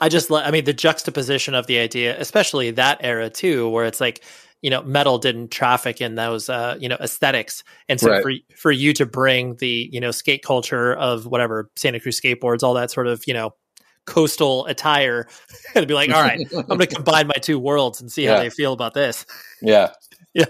[0.00, 4.00] I just I mean the juxtaposition of the idea, especially that era too, where it's
[4.00, 4.22] like
[4.60, 8.22] you know metal didn't traffic in those uh, you know aesthetics, and so Right.
[8.22, 12.62] for for you to bring the you know skate culture of whatever Santa Cruz skateboards,
[12.62, 13.54] all that sort of you know
[14.04, 15.28] coastal attire,
[15.74, 18.38] and be like, all right, I'm going to combine my two worlds and see how
[18.38, 19.26] they feel about this.
[19.60, 19.92] yeah
[20.34, 20.46] Yeah.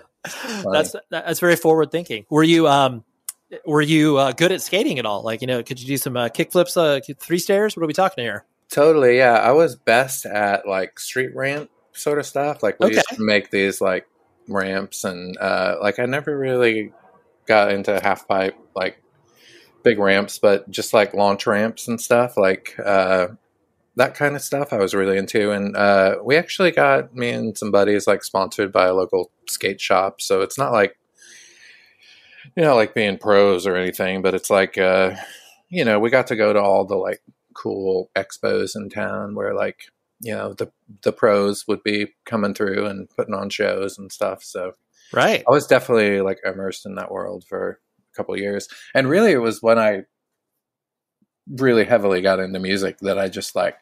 [0.73, 2.27] That's that's very forward thinking.
[2.31, 3.05] Were you um
[3.67, 5.23] were you uh, good at skating at all?
[5.23, 7.77] Like you know, could you do some uh, kick flips, uh, three stairs?
[7.77, 8.45] What are we talking here?
[8.71, 9.33] Totally, yeah.
[9.35, 12.63] I was best at like street ramp sort of stuff.
[12.63, 12.95] Like we Okay.
[12.97, 14.07] used to make these like
[14.49, 16.93] ramps and uh, like I never really
[17.47, 19.03] got into half pipe like
[19.83, 23.27] big ramps, but just like launch ramps and stuff like uh,
[23.97, 25.51] that kind of stuff I was really into.
[25.51, 29.81] And uh, we actually got me and some buddies like sponsored by a local skate
[29.81, 30.97] shop, so it's not like
[32.57, 35.15] you know like being pros or anything, but it's like uh,
[35.69, 37.23] you know we got to go to all the like
[37.55, 39.85] cool expos in town where like
[40.21, 40.71] you know the
[41.03, 44.73] the pros would be coming through and putting on shows and stuff so
[45.13, 45.45] Right.
[45.47, 47.79] i was definitely like immersed in that world for
[48.11, 50.05] a couple of years and really it was when i
[51.51, 53.77] really heavily got into music that i just like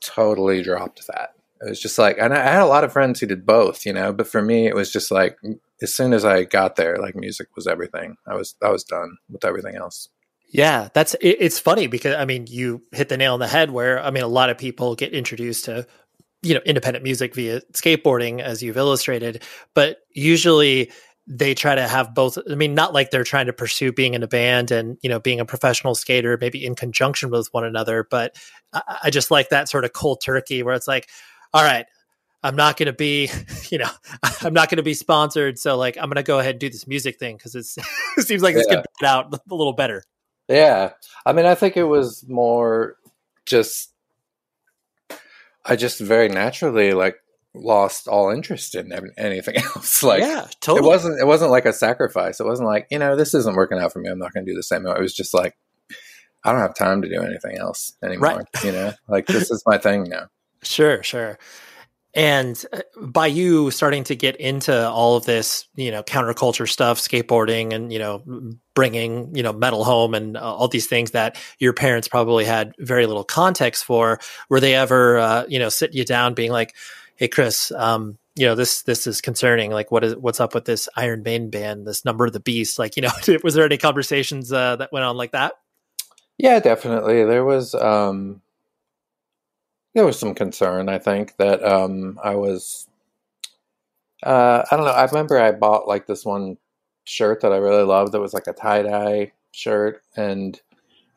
[0.00, 1.34] totally dropped that.
[1.60, 3.92] It was just like and i had a lot of friends who did both you
[3.92, 5.36] know but for me it was just like
[5.82, 8.16] as soon as i got there like music was everything.
[8.26, 10.08] I was i was done with everything else.
[10.52, 13.70] Yeah, that's it, it's funny because I mean you hit the nail on the head
[13.70, 15.86] where I mean a lot of people get introduced to
[16.42, 19.42] you know independent music via skateboarding as you've illustrated,
[19.74, 20.90] but usually
[21.32, 24.22] they try to have both I mean not like they're trying to pursue being in
[24.22, 28.06] a band and you know being a professional skater maybe in conjunction with one another,
[28.10, 28.36] but
[28.72, 31.08] I, I just like that sort of cold turkey where it's like
[31.54, 31.86] all right,
[32.42, 33.30] I'm not going to be,
[33.70, 33.90] you know,
[34.42, 35.58] I'm not going to be sponsored.
[35.58, 37.54] So like, I'm going to go ahead and do this music thing because
[38.16, 38.74] it seems like it's Yeah.
[38.76, 40.04] going to out a little better.
[40.48, 40.90] Yeah.
[41.26, 42.96] I mean, I think it was more
[43.46, 43.92] just,
[45.64, 47.16] I just very naturally like
[47.54, 50.02] lost all interest in anything else.
[50.02, 50.86] like, yeah, totally.
[50.86, 52.40] it wasn't, it wasn't like a sacrifice.
[52.40, 54.08] It wasn't like, you know, this isn't working out for me.
[54.08, 54.86] I'm not going to do the same.
[54.86, 55.56] It was just like,
[56.44, 58.44] I don't have time to do anything else anymore.
[58.64, 60.28] You know, like this is my thing now.
[60.62, 61.38] Sure, sure.
[62.12, 66.98] And uh, by you starting to get into all of this, you know, counterculture stuff,
[66.98, 68.24] skateboarding, and you know,
[68.74, 72.74] bringing you know metal home, and uh, all these things that your parents probably had
[72.78, 76.74] very little context for, were they ever, uh, you know, sit you down, being like,
[77.20, 79.70] "Hey, Chris, um, you know, this this is concerning.
[79.70, 82.78] Like, what is what's up with this Iron Maiden band, this Number of the Beast?
[82.78, 83.10] Like, you know,
[83.44, 85.52] was there any conversations uh, that went on like that?
[86.38, 87.22] Yeah, definitely.
[87.24, 88.40] There was um
[89.94, 92.88] there was some concern, I think, that um I was
[94.22, 96.56] uh I don't know, I remember I bought like this one
[97.04, 100.58] shirt that I really loved that was like a tie-dye shirt and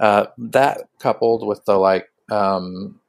[0.02, 3.00] uh that coupled with the like um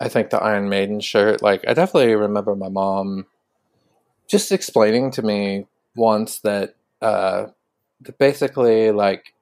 [0.00, 3.26] I think the Iron Maiden shirt, like I definitely remember my mom
[4.28, 7.46] just explaining to me once that uh
[8.02, 9.32] that basically like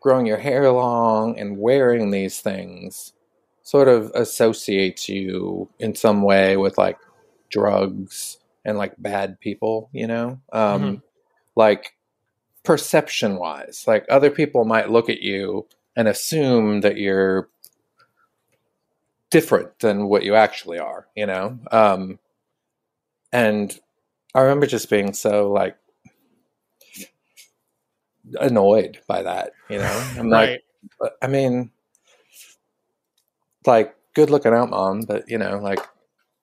[0.00, 3.12] growing your hair long and wearing these things
[3.62, 6.98] sort of associates you in some way with like
[7.50, 10.40] drugs and like bad people, you know?
[10.52, 11.02] Um, Mhm.
[11.56, 11.94] Like
[12.64, 17.48] perception wise, like other people might look at you and assume that you're
[19.30, 21.58] different than what you actually are, you know?
[21.70, 22.18] Um,
[23.32, 23.78] and
[24.34, 25.76] I remember just being so like
[28.40, 30.10] annoyed by that, you know?
[30.18, 30.64] I'm like,
[31.22, 31.70] I mean,
[33.66, 35.80] like, good looking out, mom, but you know, like,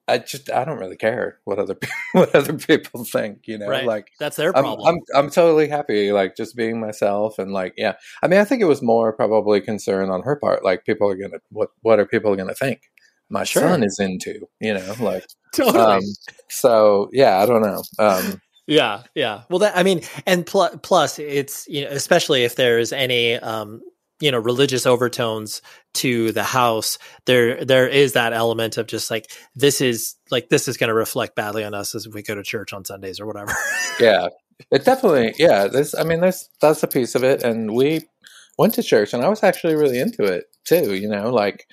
[0.07, 1.77] I just I don't really care what other
[2.13, 3.67] what other people think, you know.
[3.67, 3.85] Right.
[3.85, 4.87] Like, That's their I'm, problem.
[4.87, 7.93] I'm I'm totally happy, like, just being myself, and like, yeah.
[8.21, 11.15] I mean, I think it was more probably concern on her part, like, people are
[11.15, 12.81] gonna what what are people gonna think
[13.29, 13.63] my Sure.
[13.63, 15.79] son is into, you know, like, totally.
[15.79, 16.01] um,
[16.49, 19.43] so yeah, I don't know, um, Yeah, yeah.
[19.49, 23.81] Well, that I mean, and plus, plus, it's you know, especially if there's any um,
[24.19, 25.61] you know religious overtones
[25.95, 30.67] to the house, there there is that element of just like this is like this
[30.67, 33.25] is going to reflect badly on us as we go to church on Sundays or
[33.25, 33.53] whatever.
[33.99, 34.27] yeah
[34.71, 38.01] it definitely yeah this i mean there's that's a piece of it and we
[38.57, 41.67] went to church and i was actually really into it too you know like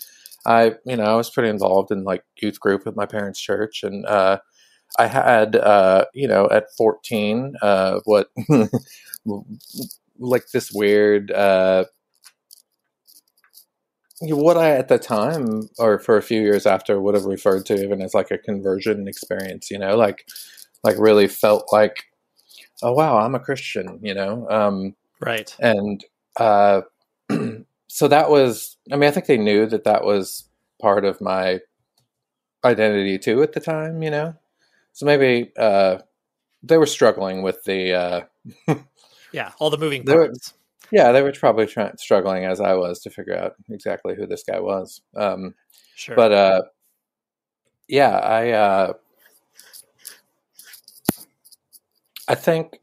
[0.46, 3.82] i you know i was pretty involved in like youth group at my parents church
[3.82, 4.38] and uh
[4.98, 8.28] i had uh you know at 14 uh what
[10.18, 11.84] like this weird uh
[14.30, 17.82] what I at the time or for a few years after would have referred to
[17.82, 20.26] even as like a conversion experience, you know, like
[20.84, 22.04] like really felt like,
[22.82, 25.54] oh wow, I'm a Christian, you know, um, right.
[25.58, 26.04] and
[26.38, 26.82] uh,
[27.88, 28.76] so that was.
[28.90, 30.44] I mean, I think they knew that that was
[30.80, 31.60] part of my
[32.64, 34.34] identity too at the time, you know.
[34.92, 35.98] So maybe uh,
[36.62, 38.26] they were struggling with the.
[38.68, 38.74] Uh,
[39.32, 40.52] Yeah, all the moving parts.
[40.92, 44.44] Yeah, they were probably trying, struggling as I was to figure out exactly who this
[44.44, 45.02] guy was.
[45.16, 45.54] Um,
[45.94, 46.16] Sure.
[46.16, 46.62] but uh
[47.88, 48.92] yeah i uh
[52.28, 52.80] i think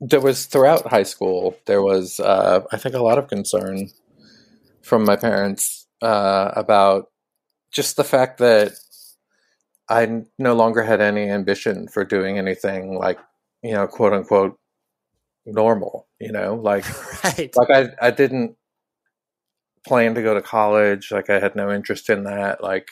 [0.00, 3.88] there was throughout high school there was uh i think a lot of concern
[4.82, 7.10] from my parents uh about
[7.72, 8.72] just the fact that
[9.88, 13.18] I no longer had any ambition for doing anything like,
[13.62, 14.58] you know, quote unquote
[15.46, 16.84] normal, you know, like,
[17.24, 17.50] right.
[17.56, 18.56] like I, I didn't
[19.86, 21.10] plan to go to college.
[21.10, 22.62] Like I had no interest in that.
[22.62, 22.88] Like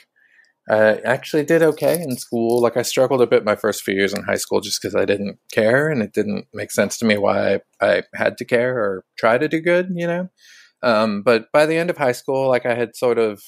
[0.71, 2.61] I actually did okay in school.
[2.61, 5.05] Like I struggled a bit my first few years in high school just because I
[5.05, 8.79] didn't care and it didn't make sense to me why I, I had to care
[8.79, 10.29] or try to do good, you know?
[10.83, 13.43] Um, but by the end of high school, like I had sort of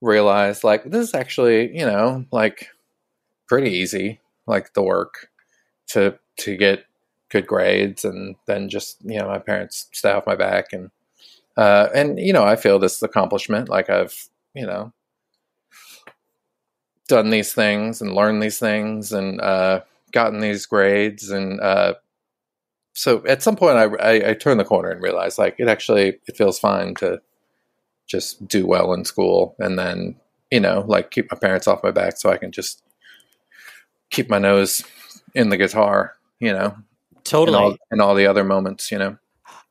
[0.00, 2.68] realized like this is actually, you know, like
[3.48, 5.28] pretty easy, like the work
[5.88, 6.84] to to get
[7.34, 10.90] good grades and then just, you know, my parents stay off my back and
[11.56, 14.92] uh and you know, I feel this accomplishment like I've, you know,
[17.08, 19.80] done these things and learned these things and uh
[20.12, 21.94] gotten these grades and uh
[22.92, 26.20] so at some point I, I, I turned the corner and realized like it actually
[26.28, 27.20] it feels fine to
[28.06, 30.14] just do well in school and then
[30.52, 32.84] you know like keep my parents off my back so i can just
[34.10, 34.84] keep my nose
[35.34, 36.76] in the guitar you know
[37.24, 37.78] Totally.
[37.90, 39.16] in all, all the other moments you know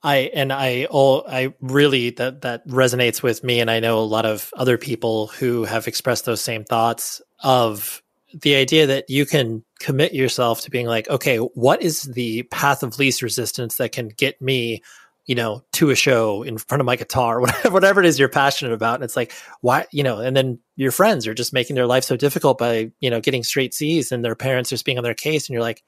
[0.04, 4.02] I and I all I really that that resonates with me and I know a
[4.02, 8.02] lot of other people who have expressed those same thoughts of
[8.34, 12.84] the idea that you can commit yourself to being like okay what is the path
[12.84, 14.82] of least resistance that can get me
[15.26, 18.28] you know to a show in front of my guitar whatever whatever it is you're
[18.28, 19.32] passionate about and it's like
[19.62, 22.92] why you know and then your friends are just making their life so difficult by
[23.00, 25.62] you know getting straight C's and their parents just being on their case and you're
[25.62, 25.84] like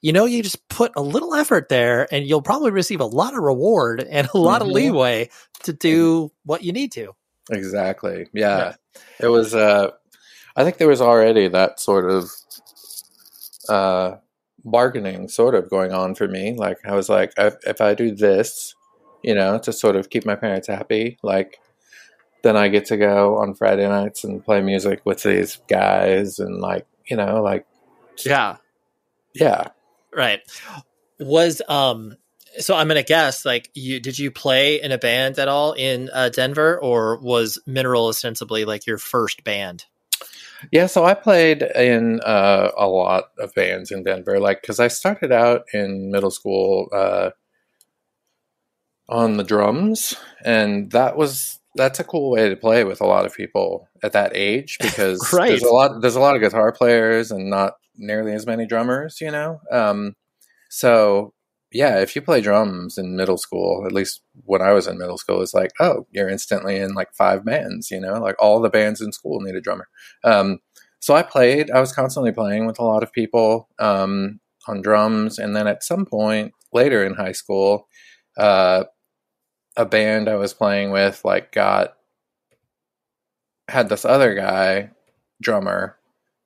[0.00, 3.34] you know, you just put a little effort there and you'll probably receive a lot
[3.34, 4.64] of reward and a lot Mhm.
[4.66, 5.30] of leeway
[5.64, 7.14] to do what you need to.
[7.50, 8.74] exactly yeah,
[9.20, 9.90] it was uh
[10.54, 12.30] i think there was already that sort of
[13.68, 14.16] uh
[14.64, 18.14] bargaining sort of going on for me like i was like if, if i do
[18.14, 18.74] this
[19.22, 21.58] you know to sort of keep my parents happy like
[22.42, 26.60] then i get to go on friday nights and play music with these guys and
[26.60, 27.66] like you know like
[28.26, 28.56] Yeah.
[29.34, 29.68] yeah
[30.14, 30.40] Right.
[31.20, 32.16] Was, um,
[32.58, 35.72] so I'm going to guess like you, did you play in a band at all
[35.72, 39.84] in uh, Denver or was Mineral ostensibly like your first band?
[40.72, 44.88] Yeah, so I played in uh, a lot of bands in Denver, like because I
[44.88, 47.30] started out in middle school uh,
[49.08, 53.24] on the drums, and that was that's a cool way to play with a lot
[53.24, 55.48] of people at that age because Right.
[55.48, 59.20] there's a lot there's a lot of guitar players and not nearly as many drummers,
[59.20, 59.60] you know.
[59.70, 60.14] Um,
[60.70, 61.34] so
[61.72, 65.18] yeah, if you play drums in middle school, at least when I was in middle
[65.18, 68.70] school, it's like oh, you're instantly in like five bands, you know, like all the
[68.70, 69.88] bands in school need a drummer.
[70.24, 70.60] Um,
[71.00, 71.70] so I played.
[71.70, 75.84] I was constantly playing with a lot of people um, on drums, and then at
[75.84, 77.86] some point later in high school,
[78.36, 78.84] uh,
[79.76, 81.94] a band I was playing with like got
[83.68, 84.90] had this other guy
[85.40, 85.97] drummer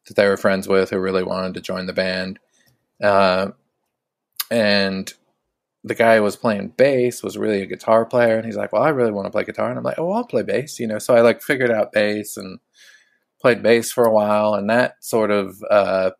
[0.06, 2.38] that they were friends with who really wanted to join the band,
[3.02, 3.50] uh,
[4.50, 5.12] and
[5.84, 8.82] the guy who was playing bass was really a guitar player, and he's like, "Well,
[8.82, 10.98] I really want to play guitar," and I'm like, "Oh, I'll play bass," you know.
[11.00, 12.60] So I like figured out bass and
[13.40, 16.12] played bass for a while, and that sort of uh,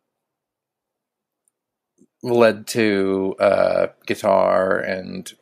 [2.21, 5.33] led to uh, guitar and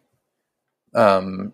[0.93, 1.53] um.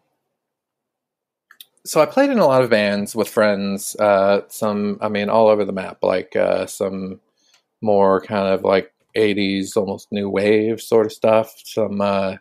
[1.87, 3.95] So I played in a lot of bands with friends.
[3.95, 5.99] Uh, some, I mean, all over the map.
[6.03, 7.21] Like uh, some
[7.81, 11.53] more kind of like '80s, almost new wave sort of stuff.
[11.63, 12.35] Some uh,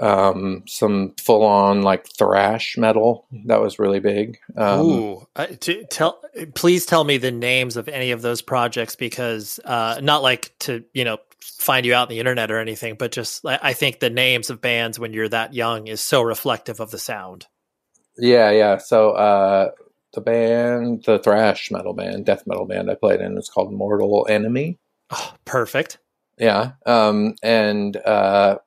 [0.00, 4.38] um, some full on like thrash metal that was really big.
[4.56, 6.20] Um, Ooh, uh, to, tell
[6.54, 10.84] please tell me the names of any of those projects because uh, not like to
[10.94, 14.00] you know find you out on the internet or anything, but just I I think
[14.00, 17.46] the names of bands when you're that young is so reflective of the sound.
[18.18, 18.78] Yeah, yeah.
[18.78, 19.70] So uh,
[20.12, 24.26] the band, the thrash metal band, death metal band I played in was called Mortal
[24.28, 24.78] Enemy.
[25.10, 25.98] Oh, perfect.
[26.38, 28.58] Yeah, um, and uh,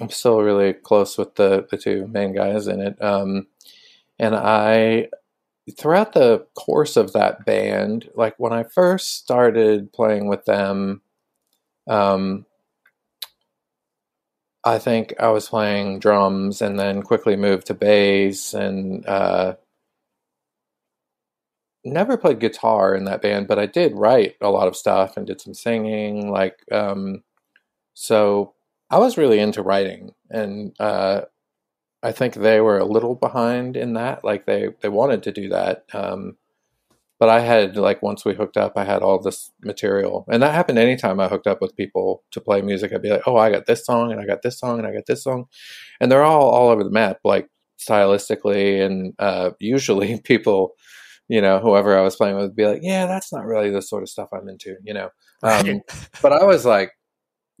[0.00, 3.00] I'm still really close with the the two main guys in it.
[3.02, 3.46] Um,
[4.18, 5.08] and I,
[5.78, 11.02] throughout the course of that band, like when I first started playing with them,
[11.88, 12.46] um,
[14.64, 19.54] I think I was playing drums and then quickly moved to bass and uh,
[21.84, 25.26] never played guitar in that band, but I did write a lot of stuff and
[25.26, 26.30] did some singing.
[26.30, 27.22] Like, um,
[27.94, 28.54] so
[28.90, 31.22] I was really into writing, and uh,
[32.02, 34.24] I think they were a little behind in that.
[34.24, 36.36] Like they they wanted to do that, um,
[37.18, 40.54] but I had like once we hooked up, I had all this material, and that
[40.54, 42.92] happened anytime I hooked up with people to play music.
[42.92, 44.92] I'd be like, oh, I got this song, and I got this song, and I
[44.92, 45.46] got this song,
[46.00, 47.48] and they're all all over the map, like
[47.78, 50.74] stylistically, and uh, usually people
[51.28, 53.82] you know, whoever I was playing with would be like, yeah, that's not really the
[53.82, 55.10] sort of stuff I'm into, you know.
[55.42, 55.82] Um,
[56.22, 56.92] but I was like,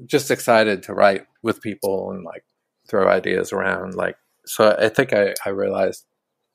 [0.06, 2.44] just excited to write with people and like
[2.88, 3.94] throw ideas around.
[3.94, 6.06] Like, so I think I, I realized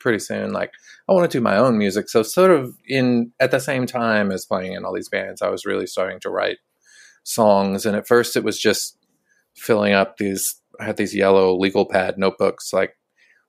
[0.03, 0.71] pretty soon, like,
[1.09, 2.09] I want to do my own music.
[2.09, 5.49] So, sort of in at the same time as playing in all these bands, I
[5.49, 6.57] was really starting to write
[7.23, 7.85] songs.
[7.85, 8.97] And at first, it was just
[9.55, 10.55] filling up these.
[10.79, 12.95] I had these yellow legal pad notebooks, like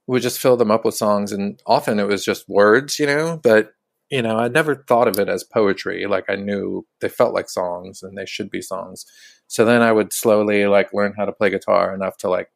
[0.07, 3.07] we would just fill them up with songs, and often it was just words, you
[3.07, 3.40] know.
[3.42, 3.72] But
[4.11, 6.07] you know, I never thought of it as poetry.
[6.07, 9.05] Like I knew they felt like songs, and they should be songs.
[9.46, 12.48] So then I would slowly like learn how to play guitar enough to like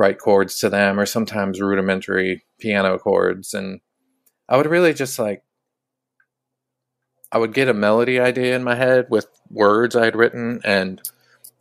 [0.00, 3.80] write chords to them, or sometimes rudimentary piano chords, and
[4.48, 5.42] I would really just like
[7.30, 11.02] I would get a melody idea in my head with words I had written, and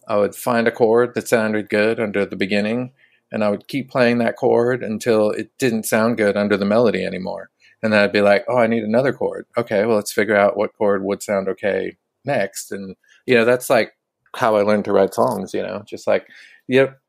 [0.07, 2.93] I would find a chord that sounded good under the beginning,
[3.29, 7.05] and I would keep playing that chord until it didn't sound good under the melody
[7.05, 7.49] anymore.
[7.83, 9.45] And then I'd be like, oh, I need another chord.
[9.57, 12.71] Okay, well, let's figure out what chord would sound okay next.
[12.71, 13.93] And, you know, that's like
[14.35, 16.27] how I learned to write songs, you know, just like,
[16.67, 16.99] yep,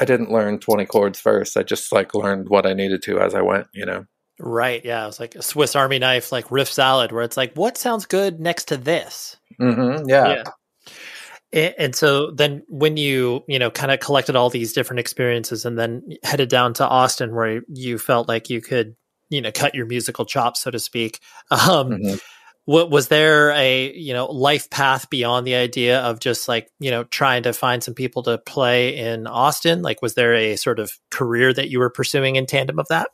[0.00, 1.56] I didn't learn 20 chords first.
[1.56, 4.06] I just like learned what I needed to as I went, you know.
[4.40, 4.84] Right.
[4.84, 5.04] Yeah.
[5.04, 8.04] It was like a Swiss Army knife, like riff salad, where it's like, what sounds
[8.06, 9.36] good next to this?
[9.60, 10.44] Mm-hmm, yeah.
[11.52, 11.72] yeah.
[11.78, 15.78] And so then when you, you know, kind of collected all these different experiences and
[15.78, 18.96] then headed down to Austin where you felt like you could,
[19.30, 21.20] you know, cut your musical chops, so to speak.
[21.50, 22.16] Um, mm-hmm.
[22.66, 26.90] What was there a, you know, life path beyond the idea of just like, you
[26.90, 29.82] know, trying to find some people to play in Austin?
[29.82, 33.10] Like, was there a sort of career that you were pursuing in tandem of that?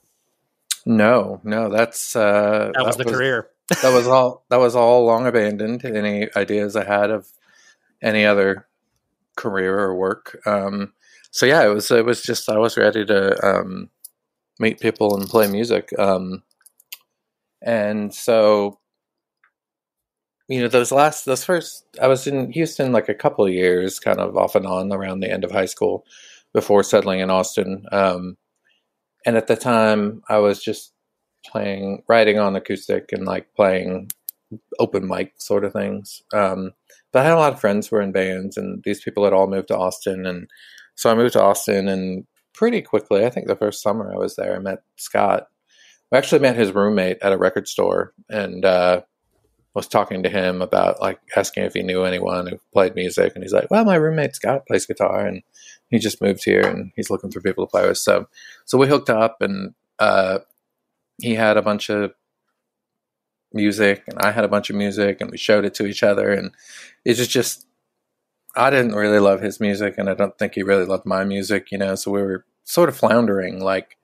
[0.86, 3.48] No, no, that's, uh, that was that the was, career.
[3.82, 5.84] that was all, that was all long abandoned.
[5.84, 7.26] Any ideas I had of
[8.02, 8.68] any other
[9.36, 10.40] career or work.
[10.46, 10.92] Um,
[11.30, 13.88] so yeah, it was it was just I was ready to um,
[14.58, 15.90] meet people and play music.
[15.98, 16.42] Um,
[17.62, 18.79] and so
[20.50, 24.18] you know those last those first I was in Houston like a couple years, kind
[24.18, 26.04] of off and on around the end of high school
[26.52, 27.86] before settling in Austin.
[27.92, 28.36] Um,
[29.24, 30.92] and at the time, I was just
[31.46, 34.10] playing, writing on acoustic and like playing
[34.80, 36.20] open mic sort of things.
[36.32, 36.72] Um,
[37.12, 39.32] but I had a lot of friends who were in bands, and these people had
[39.32, 40.48] all moved to Austin, and
[40.96, 44.34] so I moved to Austin, and pretty quickly, I think the first summer I was
[44.34, 45.46] there, I met Scott.
[46.12, 49.02] I actually met his roommate at a record store, and uh,
[49.74, 53.44] was talking to him about like asking if he knew anyone who played music, and
[53.44, 55.42] he's like, "Well, my roommate Scott plays guitar, and
[55.88, 58.26] he just moved here, and he's looking for people to play with." So,
[58.64, 60.40] so we hooked up, and uh,
[61.18, 62.12] he had a bunch of
[63.52, 66.32] music and I had a bunch of music and we showed it to each other
[66.32, 66.52] and
[67.04, 67.66] it was just
[68.56, 71.70] I didn't really love his music and I don't think he really loved my music,
[71.70, 73.96] you know, so we were sort of floundering, like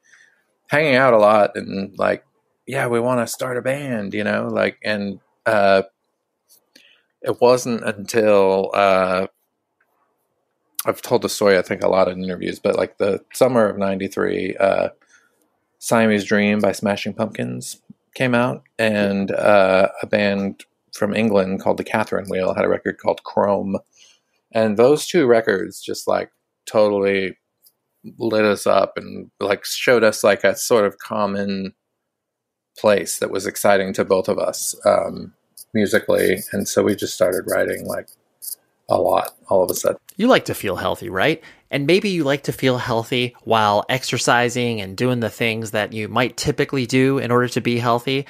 [0.69, 2.25] hanging out a lot and like,
[2.67, 5.83] yeah, we want to start a band, you know, like and uh
[7.23, 9.27] it wasn't until uh
[10.87, 13.77] I've told the story I think a lot in interviews, but like the summer of
[13.77, 14.89] '93, uh,
[15.79, 17.83] Siamese Dream by Smashing Pumpkins
[18.15, 22.99] came out, and uh, a band from England called the Catherine Wheel had a record
[22.99, 23.79] called Chrome,
[24.53, 26.31] and those two records just like
[26.67, 27.37] totally
[28.19, 31.75] lit us up and like showed us like a sort of common
[32.79, 35.33] place that was exciting to both of us um,
[35.75, 38.09] musically, and so we just started writing like
[38.89, 39.99] a lot all of a sudden.
[40.17, 41.43] You like to feel healthy, right?
[41.71, 46.09] And maybe you like to feel healthy while exercising and doing the things that you
[46.09, 48.27] might typically do in order to be healthy.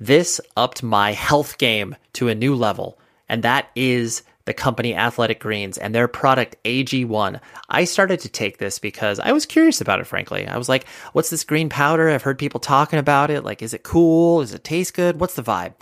[0.00, 5.40] This upped my health game to a new level, and that is the company Athletic
[5.40, 7.38] Greens and their product AG1.
[7.68, 10.46] I started to take this because I was curious about it, frankly.
[10.46, 12.08] I was like, what's this green powder?
[12.08, 13.44] I've heard people talking about it.
[13.44, 14.40] Like, is it cool?
[14.40, 15.20] Does it taste good?
[15.20, 15.74] What's the vibe?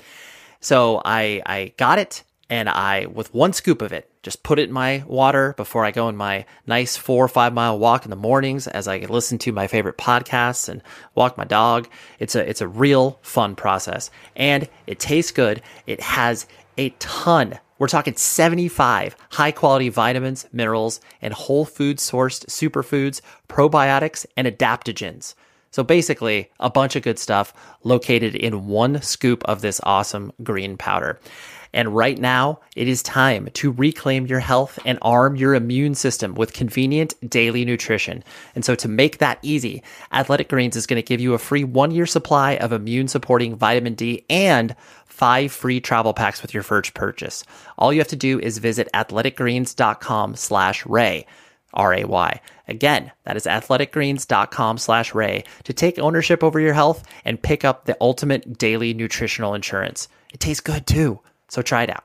[0.59, 4.69] So I, I got it and I, with one scoop of it, just put it
[4.69, 8.11] in my water before I go on my nice four or five mile walk in
[8.11, 10.83] the mornings as I listen to my favorite podcasts and
[11.15, 11.89] walk my dog.
[12.19, 15.63] It's a, it's a real fun process and it tastes good.
[15.87, 17.61] It has a ton.
[17.79, 25.35] We're talking 75 high quality vitamins, minerals, and whole food sourced superfoods, probiotics, and adaptogens.
[25.71, 27.53] So basically, a bunch of good stuff
[27.85, 31.21] located in one scoop of this awesome green powder.
[31.77, 36.35] And right now, it is time to reclaim your health and arm your immune system
[36.35, 38.25] with convenient daily nutrition.
[38.55, 41.65] And so, to make that easy, Athletic Greens is going to give you a free
[41.65, 44.75] one year supply of immune supporting vitamin D and
[45.05, 47.45] five free travel packs with your first purchase.
[47.77, 51.27] All you have to do is visit athleticgreens.com slash Ray.
[51.75, 52.41] R-A-Y.
[52.69, 57.85] Again, that is athleticgreens.com slash ray to take ownership over your health and pick up
[57.85, 60.09] the ultimate daily nutritional insurance.
[60.33, 61.21] It tastes good too.
[61.49, 62.05] So try it out.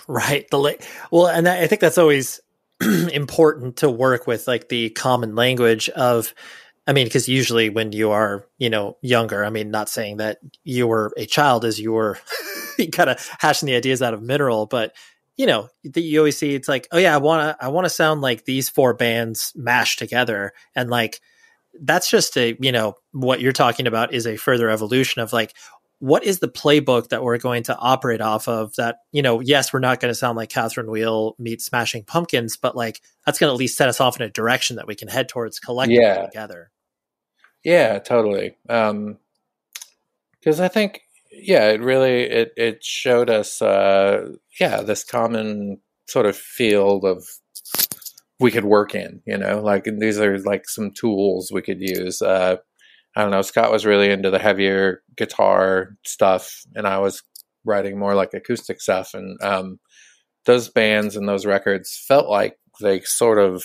[0.08, 0.48] Right.
[0.50, 0.72] The la-
[1.10, 2.40] well, and that, I think that's always
[2.80, 6.34] important to work with, like the common language of.
[6.84, 10.38] I mean, because usually when you are, you know, younger, I mean, not saying that
[10.64, 12.18] you were a child as you were
[12.92, 14.92] kind of hashing the ideas out of mineral, but
[15.36, 17.90] you know, you always see it's like, oh yeah, I want to, I want to
[17.90, 21.20] sound like these four bands mashed together, and like
[21.80, 25.54] that's just a, you know, what you're talking about is a further evolution of like,
[26.02, 29.72] what is the playbook that we're going to operate off of that you know yes
[29.72, 33.48] we're not going to sound like catherine wheel meets smashing pumpkins but like that's going
[33.48, 36.02] to at least set us off in a direction that we can head towards collectively
[36.02, 36.26] Yeah.
[36.26, 36.70] together
[37.64, 38.56] Yeah, totally.
[38.68, 39.14] Um
[40.42, 45.78] 'cause because I think, yeah, it really it it showed us, uh, yeah, this common
[46.08, 47.24] sort of field of
[48.40, 49.22] we could work in.
[49.24, 52.20] You know, like these are like some tools we could use.
[52.20, 52.56] Uh,
[53.14, 53.42] I don't know.
[53.42, 57.22] Scott was really into the heavier guitar stuff, and I was
[57.64, 59.14] writing more like acoustic stuff.
[59.14, 59.78] And um,
[60.44, 63.64] those bands and those records felt like they sort of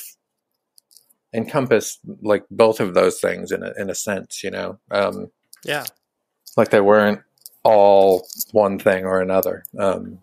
[1.34, 5.32] encompassed like both of those things in a, in a sense, you know, um,
[5.64, 5.86] yeah
[6.58, 7.22] like they weren't
[7.64, 9.64] all one thing or another.
[9.78, 10.20] Um,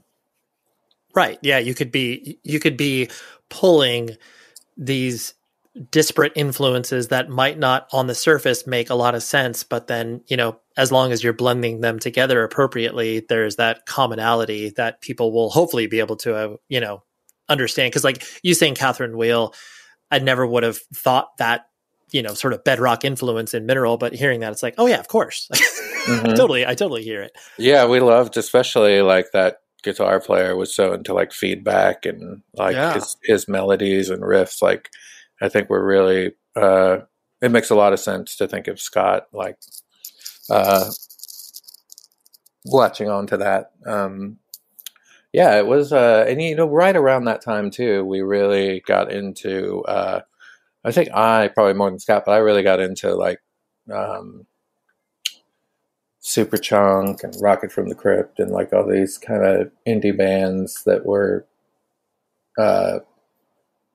[1.14, 3.09] right yeah you could be you could be
[3.49, 4.16] pulling
[4.77, 5.35] these
[5.91, 10.20] disparate influences that might not on the surface make a lot of sense but then
[10.29, 15.33] you know as long as you're blending them together appropriately there's that commonality that people
[15.33, 17.03] will hopefully be able to uh, you know
[17.49, 19.53] understand because like you saying catherine wheel
[20.12, 21.66] i never would have thought that
[22.12, 25.01] you know sort of bedrock influence in mineral but hearing that it's like oh yeah
[25.01, 25.49] of course
[26.05, 26.37] Mhm.
[26.37, 30.93] totally i totally hear it yeah, we loved especially like that guitar player was so
[30.93, 32.93] into like feedback and like Yeah.
[32.95, 34.61] his his melodies and riffs.
[34.61, 34.91] Like
[35.41, 36.99] I think we're really uh,
[37.41, 39.59] it makes a lot of sense to think of Scott like
[40.51, 40.91] uh,
[42.64, 43.72] latching on to that.
[43.87, 44.39] Um,
[45.32, 49.12] yeah, it was, uh, and you know, right around that time too, we really got
[49.12, 49.82] into.
[49.82, 50.20] Uh,
[50.85, 53.41] I think I probably more than Scott, but I really got into like
[53.93, 54.47] um,
[56.22, 61.05] Superchunk and Rocket from the Crypt and like all these kind of indie bands that
[61.05, 61.47] were
[62.59, 63.01] uh,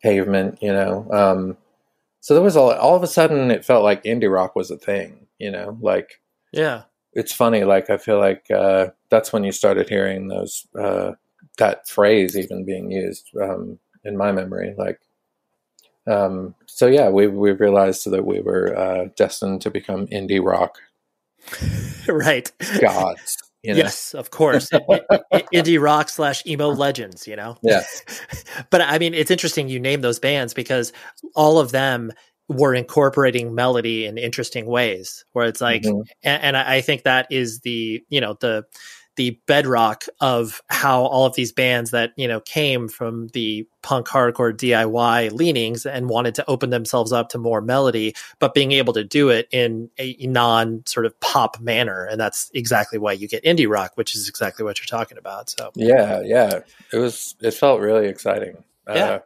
[0.02, 1.08] pavement, you know.
[1.12, 1.58] Um,
[2.22, 4.78] so there was all all of a sudden it felt like indie rock was a
[4.78, 5.78] thing, you know.
[5.82, 6.22] Like
[6.52, 6.84] yeah
[7.14, 11.14] it's funny, like I feel like uh, that's when you started hearing those uh,
[11.58, 15.00] that phrase even being used um, in my memory, like.
[16.08, 20.80] Um, so yeah, we we realized that we were uh, destined to become indie rock
[22.08, 23.38] right gods.
[23.64, 23.80] You know?
[23.80, 24.70] Yes, of course.
[25.54, 27.58] Indie rock slash emo legends, you know?
[27.62, 27.84] Yeah.
[28.70, 30.94] but I mean, it's interesting you name those bands because
[31.36, 32.14] all of them
[32.48, 36.04] were incorporating melody in interesting ways where it's like, Mhm.
[36.24, 38.64] and, and I think that is the, you know, the,
[39.20, 44.08] the bedrock of how all of these bands that, you know, came from the punk
[44.08, 48.94] hardcore DIY leanings and wanted to open themselves up to more melody, but being able
[48.94, 52.06] to do it in a non sort of pop manner.
[52.06, 55.50] And that's exactly why you get indie rock, which is exactly what you're talking about.
[55.50, 56.62] So, Yeah, yeah.
[56.94, 57.36] It was.
[57.42, 58.64] It felt really exciting.
[58.88, 58.94] Yeah.
[58.94, 59.20] Uh,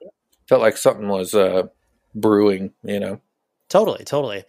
[0.49, 1.67] felt like something was uh,
[2.15, 2.73] brewing.
[2.83, 3.21] You know.
[3.69, 4.43] Totally, totally.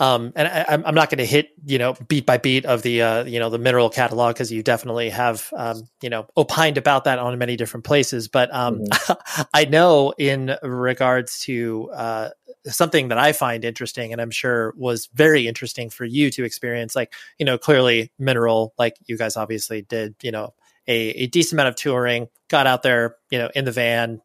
[0.00, 2.82] Um, and I, I'm I'm not going to hit you know beat by beat of
[2.82, 6.78] the uh, you know the mineral catalog because you definitely have um, you know opined
[6.78, 8.28] about that on many different places.
[8.28, 8.84] But um,
[9.54, 12.30] I know in regards to uh,
[12.66, 16.96] something that I find interesting, and I'm sure was very interesting for you to experience.
[16.96, 20.14] Like you know, clearly mineral, like you guys obviously did.
[20.22, 20.54] You know,
[20.86, 24.20] a, a decent amount of touring, got out there, you know, in the van,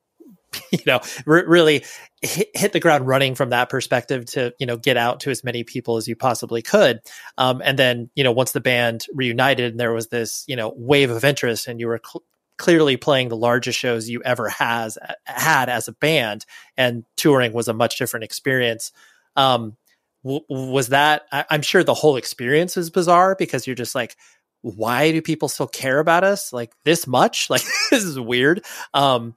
[0.72, 1.84] you know, re- really
[2.22, 5.44] hit, hit, the ground running from that perspective to, you know, get out to as
[5.44, 7.00] many people as you possibly could.
[7.38, 10.74] Um, and then, you know, once the band reunited and there was this, you know,
[10.76, 12.24] wave of interest and you were cl-
[12.58, 16.46] clearly playing the largest shows you ever has had as a band
[16.76, 18.92] and touring was a much different experience.
[19.36, 19.78] Um,
[20.24, 24.16] w- was that, I- I'm sure the whole experience is bizarre because you're just like,
[24.62, 27.48] why do people still care about us like this much?
[27.50, 28.66] Like this is weird.
[28.94, 29.36] Um,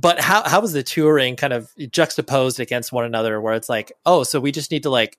[0.00, 3.92] but how how was the touring kind of juxtaposed against one another where it's like
[4.06, 5.18] oh so we just need to like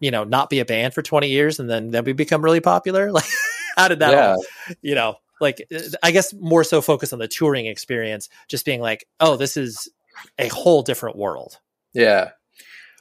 [0.00, 2.60] you know not be a band for 20 years and then then we become really
[2.60, 3.10] popular?
[3.18, 3.28] Like
[3.76, 4.30] how did that yeah.
[4.30, 4.44] all,
[4.82, 8.80] you know like uh, i guess more so focus on the touring experience just being
[8.80, 9.88] like oh this is
[10.36, 11.60] a whole different world.
[11.92, 12.30] Yeah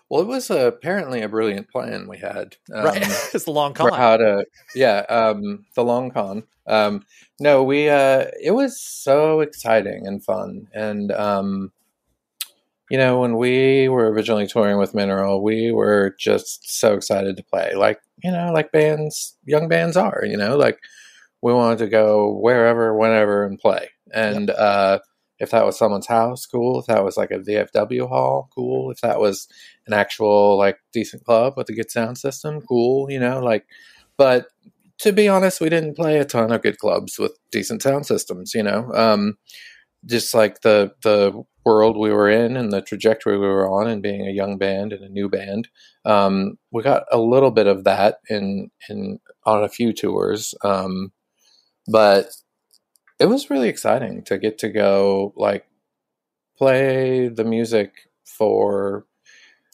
[0.10, 2.56] well, it was uh, apparently a brilliant plan we had.
[2.74, 3.02] Um, right,
[3.34, 3.92] it's the long con.
[3.94, 4.46] How to,
[4.76, 6.44] yeah, um, the long con.
[6.68, 7.06] Um,
[7.40, 7.90] no, we.
[7.90, 11.72] Uh, it was so exciting and fun, and um,
[12.90, 17.44] you know, when we were originally touring with Mineral, we were just so excited to
[17.44, 20.24] play, like you know, like bands, young bands are.
[20.26, 20.80] You know, like
[21.42, 24.50] we wanted to go wherever, whenever, and play, and.
[24.50, 24.58] Yep.
[24.58, 25.00] Uh,
[25.40, 26.80] if that was someone's house, cool.
[26.80, 28.92] If that was like a VFW hall, cool.
[28.92, 29.48] If that was
[29.86, 33.12] an actual like decent club with a good sound system, cool.
[33.12, 33.66] You know, like,
[34.18, 34.48] but
[35.00, 38.54] to be honest, we didn't play a ton of good clubs with decent sound systems.
[38.54, 39.38] You know, um,
[40.06, 44.02] just like the the world we were in and the trajectory we were on, and
[44.02, 45.68] being a young band and a new band,
[46.06, 50.56] um, we got a little bit of that in in on a few tours.
[50.64, 51.12] Um,
[51.88, 52.28] but
[53.20, 55.68] it was really exciting to get to go like
[56.58, 59.06] play the music for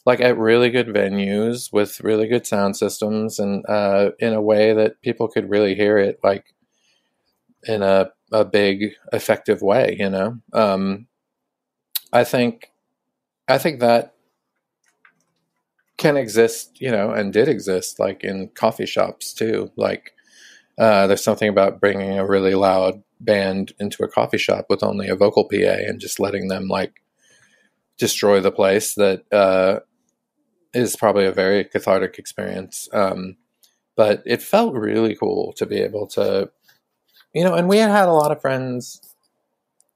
[0.06, 4.72] like at really good venues with really good sound systems and uh, in a way
[4.74, 6.54] that people could really hear it like
[7.64, 10.38] in a, a big effective way you know?
[10.52, 11.06] Um,
[12.12, 12.70] i think
[13.48, 14.14] i think that
[15.96, 19.70] can exist you know and did exist like in coffee shops too.
[19.76, 20.12] Like
[20.78, 25.08] uh, there's something about bringing a really loud band into a coffee shop with only
[25.08, 27.02] a vocal PA and just letting them like
[27.98, 29.80] destroy the place that uh,
[30.72, 32.88] is probably a very cathartic experience.
[32.92, 33.36] Um,
[33.96, 36.50] but it felt really cool to be able to,
[37.32, 39.00] you know, and we had had a lot of friends,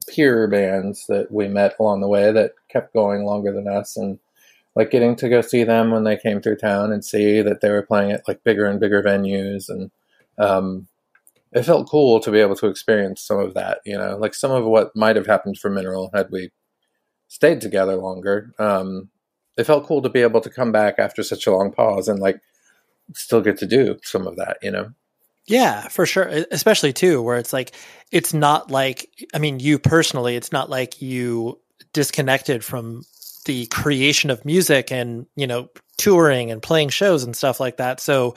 [0.07, 4.19] peer bands that we met along the way that kept going longer than us and
[4.75, 7.69] like getting to go see them when they came through town and see that they
[7.69, 9.91] were playing at like bigger and bigger venues and
[10.37, 10.87] um,
[11.51, 14.51] it felt cool to be able to experience some of that, you know, like some
[14.51, 16.51] of what might have happened for Mineral had we
[17.27, 18.53] stayed together longer.
[18.59, 19.09] Um,
[19.57, 22.19] it felt cool to be able to come back after such a long pause and
[22.19, 22.39] like
[23.13, 24.91] still get to do some of that, you know?
[25.47, 26.29] Yeah, for sure.
[26.51, 27.71] Especially too, where it's like,
[28.11, 31.59] it's not like, I mean, you personally, it's not like you
[31.91, 33.01] disconnected from
[33.45, 37.99] the creation of music and, you know, touring and playing shows and stuff like that.
[37.99, 38.35] So,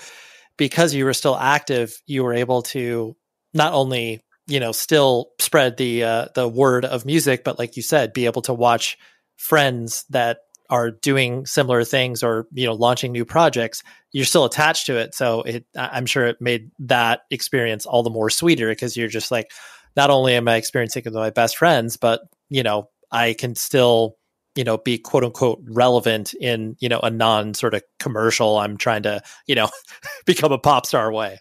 [0.63, 3.17] because you were still active, you were able to
[3.53, 7.83] not only you know still spread the uh, the word of music, but like you
[7.83, 8.97] said, be able to watch
[9.37, 10.39] friends that
[10.71, 13.83] are doing similar things or you know launching new projects
[14.13, 15.15] you're still attached to it.
[15.15, 19.31] So it i'm sure it made that experience all the more sweeter because you're just
[19.31, 19.51] like
[19.97, 23.55] not only am i experiencing it with my best friends but you know i can
[23.55, 24.17] still
[24.55, 28.77] you know be quote unquote relevant in you know a non sort of commercial i'm
[28.77, 29.69] trying to you know
[30.27, 31.39] become a pop star way.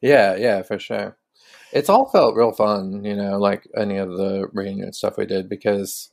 [0.00, 1.16] Yeah yeah for sure.
[1.72, 5.48] It's all felt real fun you know like any of the reunion stuff we did
[5.48, 6.10] because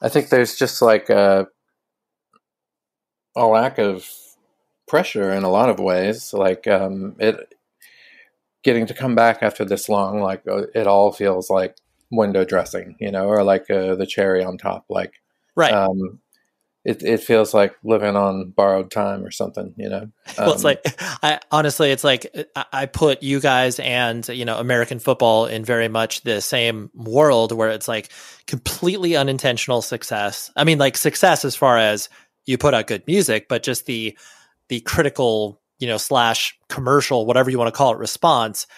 [0.00, 1.46] i think there's just like a,
[3.36, 4.08] a lack of
[4.86, 7.54] pressure in a lot of ways like um it
[8.62, 11.76] getting to come back after this long like uh, it all feels like
[12.10, 15.20] window dressing you know or like uh, the cherry on top like
[15.58, 15.72] Right.
[15.72, 16.20] Um,
[16.84, 20.02] it, it feels like living on borrowed time or something, you know.
[20.02, 20.84] Um, well, it's um, like
[21.22, 22.32] I honestly, it's like
[22.72, 27.50] I put you guys and you know American football in very much the same world
[27.50, 28.10] where it's like
[28.46, 30.52] completely unintentional success.
[30.54, 32.08] I mean, like success as far as
[32.46, 34.16] you put out good music, but just the
[34.68, 38.68] the critical, you know, slash commercial, whatever you want to call it, response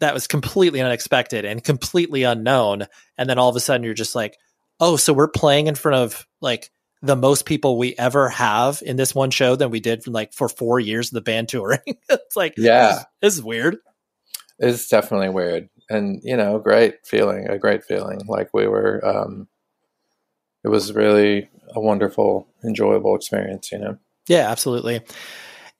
[0.00, 2.86] that was completely unexpected and completely unknown.
[3.18, 4.38] And then all of a sudden, you're just like
[4.80, 6.70] oh, so we're playing in front of like
[7.02, 10.32] the most people we ever have in this one show than we did from like
[10.32, 11.80] for four years of the band touring.
[11.86, 13.78] it's like, yeah, this, this is weird.
[14.58, 15.68] It's definitely weird.
[15.88, 18.20] And, you know, great feeling, a great feeling.
[18.26, 19.48] Like we were, um,
[20.62, 23.98] it was really a wonderful, enjoyable experience, you know?
[24.28, 25.00] Yeah, absolutely.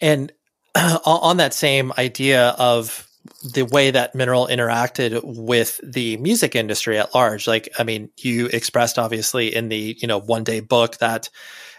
[0.01, 0.33] And
[0.75, 3.07] on that same idea of
[3.43, 7.47] the way that Mineral interacted with the music industry at large.
[7.47, 11.31] Like, I mean, you expressed obviously in the, you know, one day book that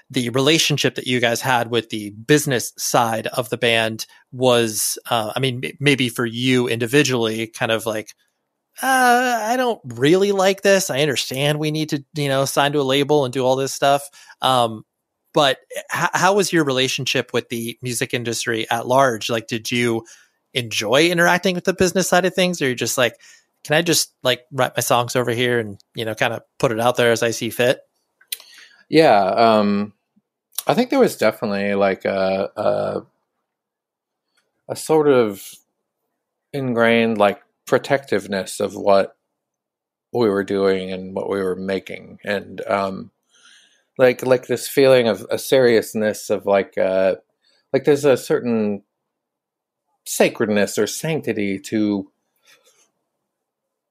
[0.09, 5.32] the relationship that you guys had with the business side of the band was, uh,
[5.36, 8.14] I mean, maybe for you individually, kind of like,
[8.82, 10.89] uh, I don't really like this.
[10.89, 13.74] I understand we need to, you know, sign to a label and do all this
[13.74, 14.09] stuff.
[14.41, 14.84] Um,
[15.34, 15.59] but
[15.93, 19.30] h- how was your relationship with the music industry at large?
[19.30, 20.03] Like, did you
[20.53, 23.15] enjoy interacting with the business side of things, or you're just like,
[23.63, 26.71] can I just like write my songs over here and you know, kind of put
[26.71, 27.79] it out there as I see fit?
[28.89, 29.93] Yeah, um,
[30.67, 33.01] I think there was definitely like a, a
[34.69, 35.43] a sort of
[36.53, 39.15] ingrained like protectiveness of what
[40.13, 43.11] we were doing and what we were making and um
[43.97, 47.15] like like this feeling of a seriousness of like uh
[47.71, 48.83] like there's a certain
[50.05, 52.11] sacredness or sanctity to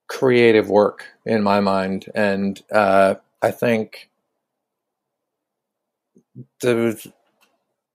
[0.08, 2.06] creative work in my mind.
[2.14, 4.10] And uh i think
[6.60, 7.12] the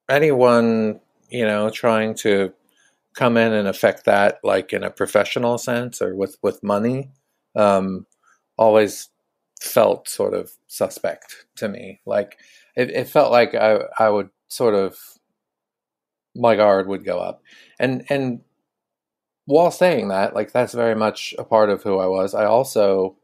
[0.10, 1.00] anyone
[1.30, 2.54] you know trying to
[3.16, 7.10] come in and affect that like in a professional sense or with with money
[7.56, 8.06] um
[8.58, 9.10] always
[9.62, 12.02] felt sort of suspect to me.
[12.06, 12.38] Like
[12.76, 14.98] it, it felt like i i would sort of
[16.36, 17.42] my guard would go up.
[17.80, 18.42] And and
[19.46, 22.34] while saying that like that's very much a part of who i was.
[22.34, 23.16] I also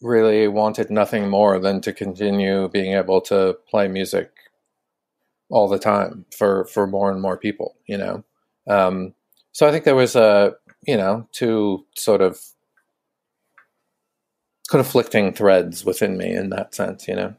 [0.00, 4.30] really wanted nothing more than to continue being able to play music
[5.50, 8.24] all the time for for more and more people you know?
[8.68, 9.14] Um,
[9.52, 10.54] so i think there was a
[10.86, 12.40] you know two sort of
[14.68, 17.34] conflicting threads within me in that sense you know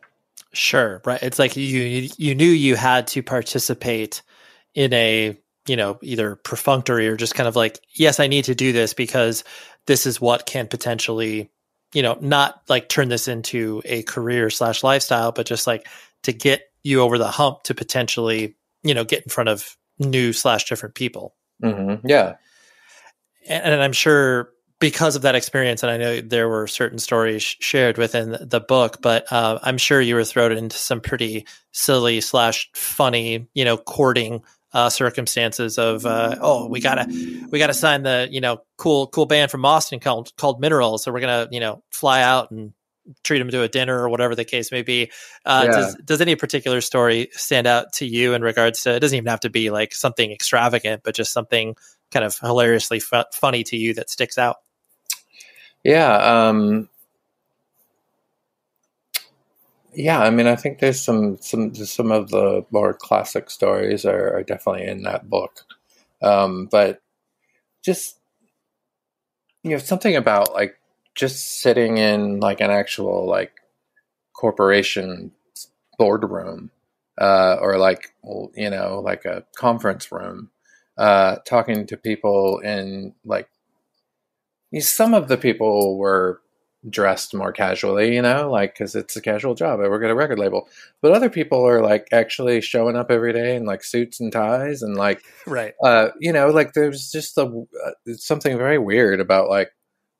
[0.57, 1.21] Sure, right.
[1.21, 4.21] It's like you you knew you had to participate
[4.73, 5.37] in a
[5.67, 8.93] you know either perfunctory or just kind of like yes, I need to do this
[8.93, 9.43] because
[9.85, 11.51] this is what can potentially
[11.93, 15.87] you know not like turn this into a career slash lifestyle, but just like
[16.23, 20.33] to get you over the hump to potentially you know get in front of new
[20.33, 21.35] slash different people.
[21.63, 22.05] mm-hmm.
[22.07, 22.35] yeah
[23.47, 24.49] and, and I'm sure
[24.79, 28.59] because of that experience, and I know there were certain stories sh- shared within the
[28.59, 33.65] book, but uh, I'm sure you were thrown into some pretty silly slash funny, you
[33.65, 37.07] know, courting uh, circumstances of uh, oh we gotta
[37.51, 41.11] we gotta sign the you know cool cool band from Austin called called Mineral, so
[41.11, 42.73] we're gonna you know fly out and
[43.23, 45.09] treat them to a dinner or whatever the case may be.
[45.45, 45.71] Uh, Yeah.
[45.71, 48.93] Does does any particular story stand out to you in regards to?
[48.95, 51.75] It doesn't even have to be like something extravagant, but just something
[52.11, 54.57] kind of hilariously fu- funny to you that sticks out.
[55.87, 56.17] Yeah.
[56.49, 56.89] Um,
[59.93, 60.19] yeah.
[60.21, 64.43] I mean, I think there's some some some of the more classic stories are, are
[64.43, 65.65] definitely in that book,
[66.21, 67.01] um, but
[67.83, 68.19] just
[69.63, 70.79] you know something about like
[71.15, 73.53] just sitting in like an actual like
[74.33, 75.31] corporation
[75.97, 76.71] boardroom
[77.19, 78.13] uh, or like
[78.55, 80.51] you know like a conference room
[80.97, 83.49] uh, talking to people in like
[84.79, 86.41] some of the people were
[86.89, 89.79] dressed more casually, you know, like because it's a casual job.
[89.79, 90.69] I work at a record label,
[91.01, 94.81] but other people are like actually showing up every day in like suits and ties
[94.81, 95.73] and like, Right.
[95.83, 97.43] uh, you know, like there's just a
[97.85, 99.71] uh, something very weird about like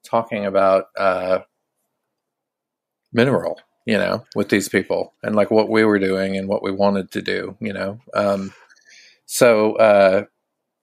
[0.03, 1.39] talking about uh,
[3.13, 6.71] mineral, you know, with these people and like what we were doing and what we
[6.71, 7.99] wanted to do, you know.
[8.13, 8.53] Um,
[9.25, 10.23] so uh,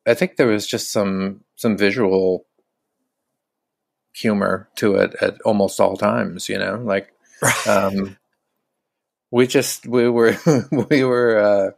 [0.06, 2.46] I think there was just some some visual
[4.14, 7.12] humor to it at almost all times, you know, like
[7.66, 8.16] um,
[9.30, 10.36] we just we were
[10.90, 11.70] we were uh,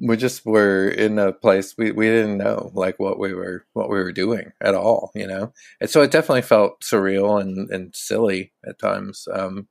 [0.00, 3.88] we just were in a place we, we didn't know like what we were what
[3.88, 7.96] we were doing at all, you know, and so it definitely felt surreal and and
[7.96, 9.66] silly at times, um,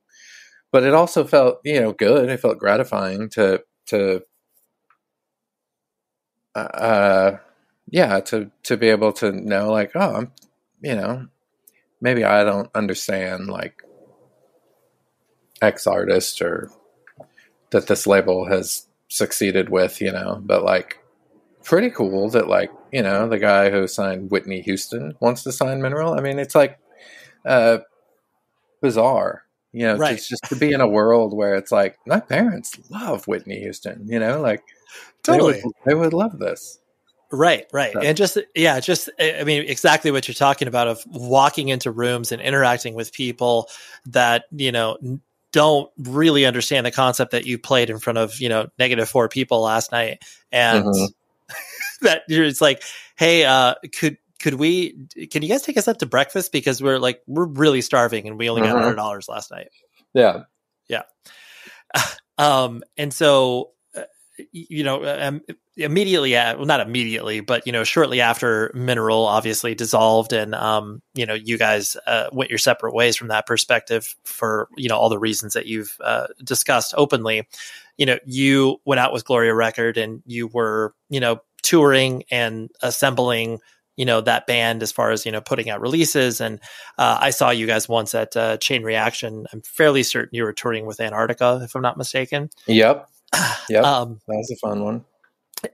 [0.72, 2.28] but it also felt you know good.
[2.28, 4.22] It felt gratifying to to
[6.54, 7.36] uh
[7.90, 10.32] yeah to to be able to know like oh I'm
[10.82, 11.28] you know
[12.00, 13.82] maybe I don't understand like
[15.60, 16.70] X artist or
[17.70, 20.98] that this label has succeeded with, you know, but like
[21.64, 25.82] pretty cool that like, you know, the guy who signed Whitney Houston wants to sign
[25.82, 26.14] Mineral.
[26.14, 26.78] I mean, it's like
[27.44, 27.78] uh
[28.80, 30.16] bizarre, you know, Right.
[30.16, 34.06] just, just to be in a world where it's like my parents love Whitney Houston,
[34.08, 34.62] you know, like
[35.26, 35.72] they would, Totally.
[35.84, 36.78] they would love this.
[37.30, 37.92] Right, right.
[37.92, 41.90] So- And just yeah, just I mean exactly what you're talking about of walking into
[41.90, 43.68] rooms and interacting with people
[44.06, 44.96] that, you know,
[45.52, 49.28] don't really understand the concept that you played in front of, you know, negative 4
[49.28, 50.22] people last night
[50.52, 51.08] and Mhm.
[52.02, 52.82] that you're it's like,
[53.16, 54.92] hey, uh, could could we
[55.30, 58.38] can you guys take us out to breakfast because we're like we're really starving and
[58.38, 58.80] we only got Mhm.
[58.82, 59.68] hundred dollars last night.
[60.14, 60.44] Yeah.
[60.88, 61.02] Yeah.
[62.38, 63.70] um, and so,
[64.52, 65.40] you know, um,
[65.76, 71.02] immediately, at, well, not immediately, but, you know, shortly after Mineral obviously dissolved and, um,
[71.14, 74.96] you know, you guys uh, went your separate ways from that perspective for, you know,
[74.96, 77.46] all the reasons that you've uh, discussed openly.
[77.96, 82.70] You know, you went out with Gloria Record and you were, you know, touring and
[82.82, 83.58] assembling
[83.96, 86.60] you know that band as far as you know putting out releases and
[86.98, 90.52] uh, i saw you guys once at uh, chain reaction i'm fairly certain you were
[90.52, 93.08] touring with antarctica if i'm not mistaken Yep.
[93.70, 93.84] Yep.
[93.84, 95.04] um, that was a fun one.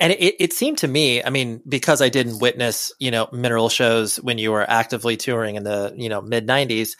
[0.01, 3.69] and it, it seemed to me i mean because i didn't witness you know mineral
[3.69, 6.97] shows when you were actively touring in the you know mid 90s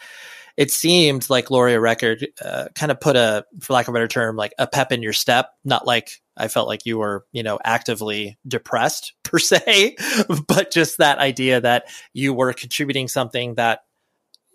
[0.57, 4.07] it seemed like Gloria Record uh, kind of put a, for lack of a better
[4.07, 5.49] term, like a pep in your step.
[5.65, 9.97] Not like I felt like you were, you know, actively depressed per se,
[10.47, 13.81] but just that idea that you were contributing something that,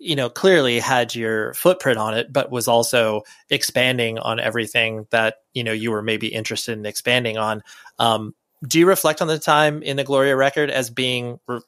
[0.01, 3.21] you know, clearly had your footprint on it, but was also
[3.51, 7.61] expanding on everything that, you know, you were maybe interested in expanding on.
[7.99, 8.33] Um,
[8.67, 11.61] do you reflect on the time in the Gloria record as being re-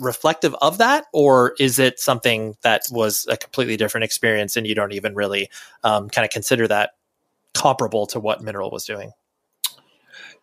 [0.00, 4.74] reflective of that, or is it something that was a completely different experience and you
[4.74, 5.50] don't even really
[5.84, 6.92] um, kind of consider that
[7.52, 9.12] comparable to what Mineral was doing?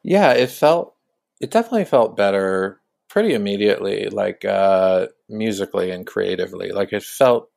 [0.04, 0.96] Yeah, it felt
[1.40, 2.80] it definitely felt better
[3.14, 6.72] pretty immediately, like uh musically and creatively.
[6.74, 7.50] Like it felt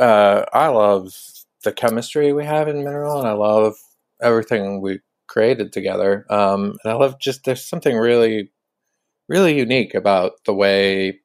[0.00, 1.12] uh I love
[1.64, 3.76] the chemistry we have in Mineral and I love
[4.22, 6.26] everything we created together.
[6.30, 8.52] Um and I love just there's something really
[9.28, 11.20] really unique about the way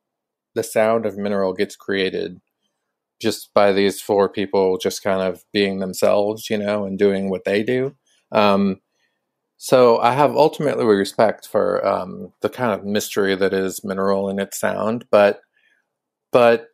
[0.56, 2.42] the sound of Mineral gets created
[3.22, 7.46] just by these four people just kind of being themselves, you know, and doing what
[7.46, 7.96] they do.
[8.32, 8.82] Um
[9.58, 14.40] so I have ultimately respect for um, the kind of mystery that is mineral in
[14.40, 15.42] its sound, but
[16.32, 16.68] but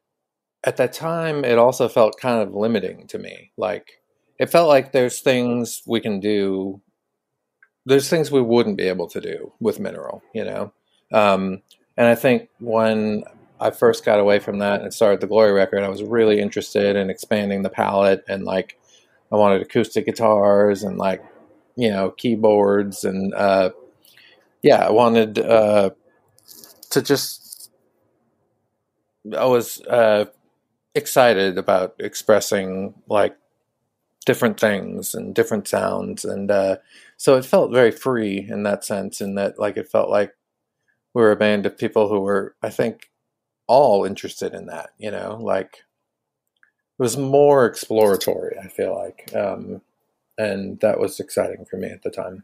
[0.64, 3.52] at that time it also felt kind of limiting to me.
[3.58, 4.02] Like
[4.40, 6.82] it felt like there's things we can do.
[7.86, 10.74] There's things we wouldn't be able to do with mineral, you know.
[11.12, 11.62] Um,
[11.98, 13.24] and I think when
[13.60, 16.96] I first got away from that and started the Gloria Record, I was really interested
[16.96, 18.80] in expanding the palette and like
[19.32, 21.24] I wanted acoustic guitars and like
[21.76, 23.70] you know keyboards and uh
[24.62, 25.90] yeah i wanted uh
[26.90, 27.72] to just
[29.38, 30.26] i was uh
[30.96, 33.38] excited about expressing like
[34.26, 36.78] different things and different sounds and uh
[37.18, 40.34] so it felt very free in that sense in that like it felt like
[41.14, 43.10] we were a band of people who were i think
[43.68, 45.84] all interested in that you know like
[47.00, 49.82] it was more exploratory i feel like um
[50.42, 52.44] and that was exciting for me at the time.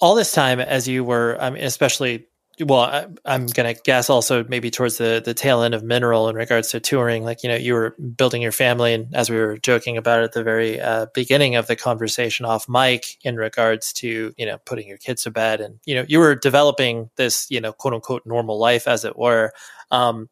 [0.00, 2.26] all this time as you were mean, especially
[2.60, 6.28] well I, i'm going to guess also maybe towards the the tail end of mineral
[6.28, 9.36] in regards to touring like you know you were building your family and as we
[9.36, 13.92] were joking about at the very uh, beginning of the conversation off mic in regards
[13.94, 17.46] to you know putting your kids to bed and you know you were developing this
[17.50, 19.52] you know quote unquote normal life as it were.
[19.90, 20.28] Um,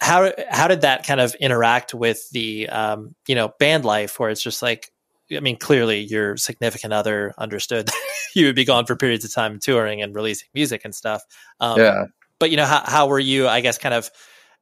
[0.00, 4.30] how how did that kind of interact with the um, you know band life where
[4.30, 4.90] it's just like
[5.32, 7.90] I mean, clearly your significant other understood
[8.34, 11.22] you would be gone for periods of time touring and releasing music and stuff.
[11.60, 12.04] Um, yeah.
[12.38, 13.48] but you know, how how were you?
[13.48, 14.10] I guess kind of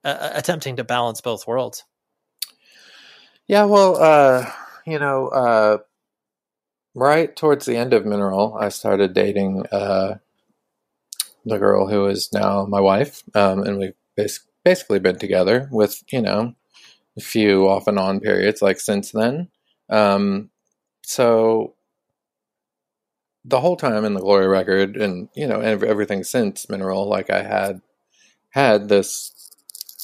[0.04, 1.84] uh, attempting to balance both worlds.
[3.48, 4.50] Yeah, well, uh,
[4.86, 5.78] you know, uh,
[6.94, 10.18] right towards the end of Mineral, I started dating uh,
[11.44, 16.02] the girl who is now my wife, um, and we've bas- basically been together with
[16.12, 16.54] you know
[17.16, 19.48] a few off and on periods like since then.
[19.90, 20.50] Um,
[21.04, 21.74] so
[23.44, 27.42] the whole time in the Gloria Record, and you know everything since Mineral, like I
[27.42, 27.80] had
[28.50, 29.32] had this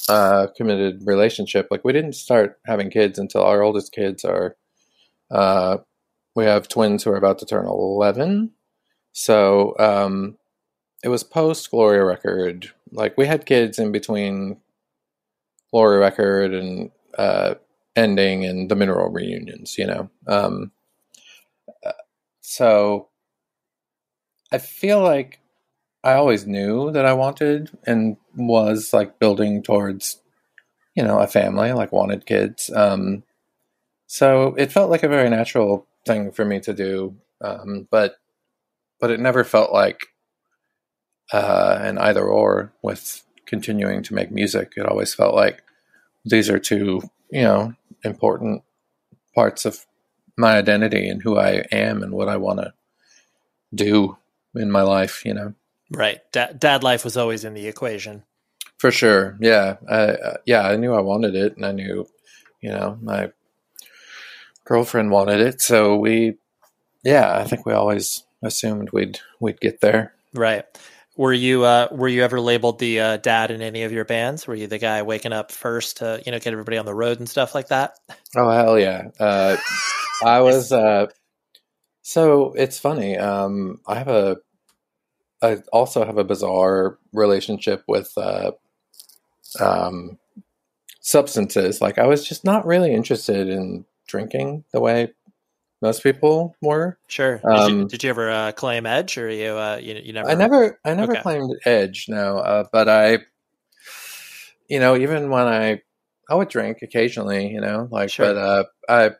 [0.09, 1.69] uh, committed relationship.
[1.71, 4.57] Like we didn't start having kids until our oldest kids are.
[5.31, 5.79] Uh,
[6.35, 8.53] we have twins who are about to turn eleven,
[9.13, 10.37] so um,
[11.05, 12.73] it was post Gloria Record.
[12.93, 14.59] Like we had kids in between
[15.71, 17.55] Gloria Record and uh,
[17.95, 19.77] ending and the mineral reunions.
[19.79, 20.73] You know, um,
[22.49, 23.09] so
[24.51, 25.39] I feel like
[26.03, 30.23] I always knew that I wanted and was like building towards,
[30.95, 32.71] you know, a family, like wanted kids.
[32.75, 33.23] Um,
[34.07, 38.15] so it felt like a very natural thing for me to do, um, but
[38.99, 40.07] but it never felt like
[41.35, 44.73] uh, an either or with continuing to make music.
[44.79, 45.63] It always felt like
[46.25, 47.75] these are two, you know,
[48.05, 48.63] important
[49.35, 49.85] parts of
[50.39, 52.73] my identity and who I am and what I want to
[53.75, 54.17] do
[54.55, 55.55] in my life, you know.
[55.91, 56.21] Right.
[56.33, 58.23] Dad, dad life was always in the equation.
[58.79, 59.37] For sure.
[59.41, 59.77] Yeah.
[59.89, 62.07] I, uh, yeah, I knew I wanted it and I knew,
[62.61, 63.33] you know, my
[64.65, 65.61] girlfriend wanted it.
[65.61, 66.37] So we
[67.05, 70.15] yeah, I think we always assumed we'd we'd get there.
[70.35, 70.65] Right.
[71.17, 74.47] Were you uh, were you ever labeled the uh, dad in any of your bands?
[74.47, 77.19] Were you the guy waking up first to you know get everybody on the road
[77.19, 77.99] and stuff like that?
[78.37, 79.09] Oh hell yeah!
[79.19, 79.57] Uh,
[80.25, 80.73] I was.
[80.73, 81.07] Uh,
[82.03, 83.17] so it's funny.
[83.17, 84.39] Um, I have a.
[85.41, 88.53] I also have a bizarre relationship with uh,
[89.61, 90.19] um,
[91.01, 91.81] substances.
[91.81, 95.13] Like I was just not really interested in drinking the way
[95.81, 96.99] most people were.
[97.07, 97.39] Sure.
[97.39, 100.31] Did, um, you, did you, ever uh, claim Edge, or you uh, you, you never?
[100.31, 101.23] I never I never okay.
[101.23, 102.07] claimed Edge.
[102.09, 103.19] No, uh, but I,
[104.69, 105.83] you know, even when I
[106.29, 108.35] I would drink occasionally, you know, like sure.
[108.35, 109.11] but uh, I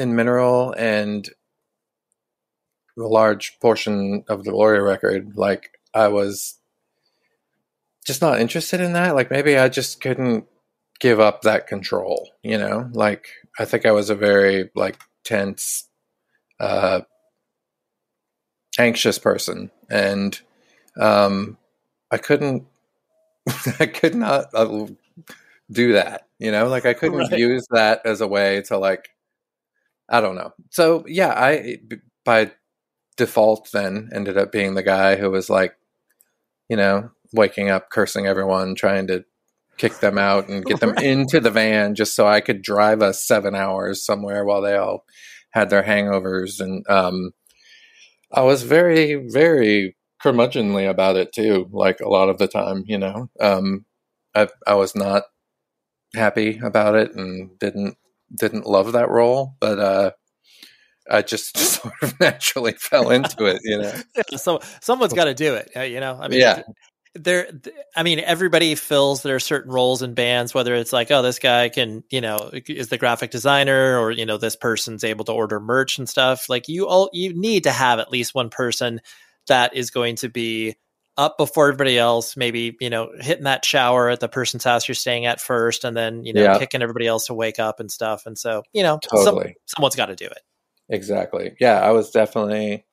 [0.00, 1.28] in Mineral and
[2.98, 6.58] a large portion of the Gloria record, like I was
[8.04, 9.14] just not interested in that.
[9.14, 10.46] Like maybe I just couldn't
[10.98, 12.88] give up that control, you know?
[12.92, 13.28] Like
[13.58, 15.88] I think I was a very like tense,
[16.60, 17.00] uh,
[18.78, 20.38] anxious person, and
[20.98, 21.56] um,
[22.10, 22.66] I couldn't,
[23.80, 24.86] I could not uh,
[25.70, 26.26] do that.
[26.38, 27.38] You know, like I couldn't right.
[27.38, 29.10] use that as a way to like,
[30.10, 30.52] I don't know.
[30.70, 31.78] So yeah, I
[32.24, 32.52] by
[33.16, 35.74] default then ended up being the guy who was like,
[36.68, 39.24] you know, waking up, cursing everyone, trying to
[39.76, 41.06] kick them out and get them right.
[41.06, 45.04] into the van just so I could drive us seven hours somewhere while they all
[45.50, 46.60] had their hangovers.
[46.60, 47.32] And um,
[48.32, 52.98] I was very, very curmudgeonly about it too, like a lot of the time, you
[52.98, 53.30] know.
[53.40, 53.86] Um,
[54.34, 55.24] I, I was not
[56.14, 57.96] happy about it and didn't
[58.38, 60.10] didn't love that role, but uh,
[61.10, 63.94] I just sort of naturally fell into it, you know.
[64.36, 66.18] so someone's got to do it, uh, you know.
[66.20, 66.62] I mean, yeah
[67.14, 67.50] there
[67.96, 71.68] i mean everybody fills their certain roles in bands whether it's like oh this guy
[71.68, 75.58] can you know is the graphic designer or you know this person's able to order
[75.58, 79.00] merch and stuff like you all you need to have at least one person
[79.48, 80.76] that is going to be
[81.20, 84.94] up before everybody else maybe you know hitting that shower at the person's house you're
[84.94, 86.58] staying at first and then you know yeah.
[86.58, 89.44] kicking everybody else to wake up and stuff and so you know totally.
[89.44, 90.40] some, someone's got to do it
[90.88, 92.84] exactly yeah i was definitely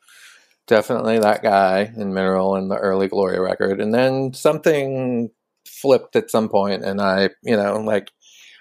[0.67, 3.81] definitely that guy in Mineral in the early Gloria record.
[3.81, 5.29] And then something
[5.65, 8.11] flipped at some point, and I, you know, like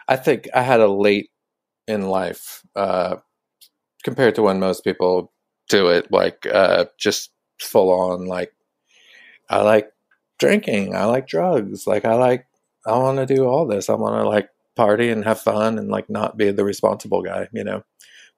[0.08, 1.30] I think I had a late
[1.86, 3.16] in life uh,
[4.04, 5.32] compared to when most people
[5.68, 7.30] do it, like uh, just
[7.60, 8.26] full on.
[8.26, 8.52] Like
[9.48, 9.90] I like
[10.38, 12.46] drinking, I like drugs, like I like
[12.86, 13.90] I want to do all this.
[13.90, 17.48] I want to like party and have fun and like not be the responsible guy,
[17.52, 17.82] you know.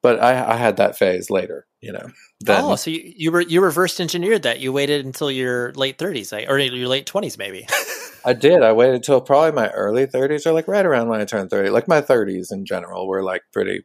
[0.00, 2.08] But I, I had that phase later, you know.
[2.40, 4.60] Then, oh, so you, you were you reverse engineered that.
[4.60, 7.66] You waited until your late thirties, or your late twenties, maybe.
[8.24, 8.62] I did.
[8.62, 11.68] I waited until probably my early thirties, or like right around when I turned thirty.
[11.68, 13.82] Like my thirties in general were like pretty,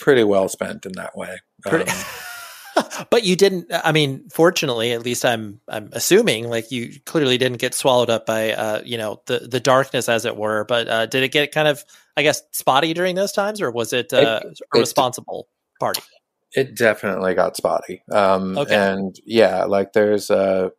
[0.00, 1.36] pretty well spent in that way.
[1.70, 1.84] Um,
[3.10, 3.66] but you didn't.
[3.72, 8.26] I mean, fortunately, at least I'm I'm assuming like you clearly didn't get swallowed up
[8.26, 10.64] by uh you know the the darkness as it were.
[10.64, 11.84] But uh, did it get kind of
[12.16, 16.02] I guess spotty during those times, or was it, uh, it a responsible it, party?
[16.52, 18.02] It definitely got spotty.
[18.12, 18.74] Um, okay.
[18.74, 20.70] And yeah, like there's uh,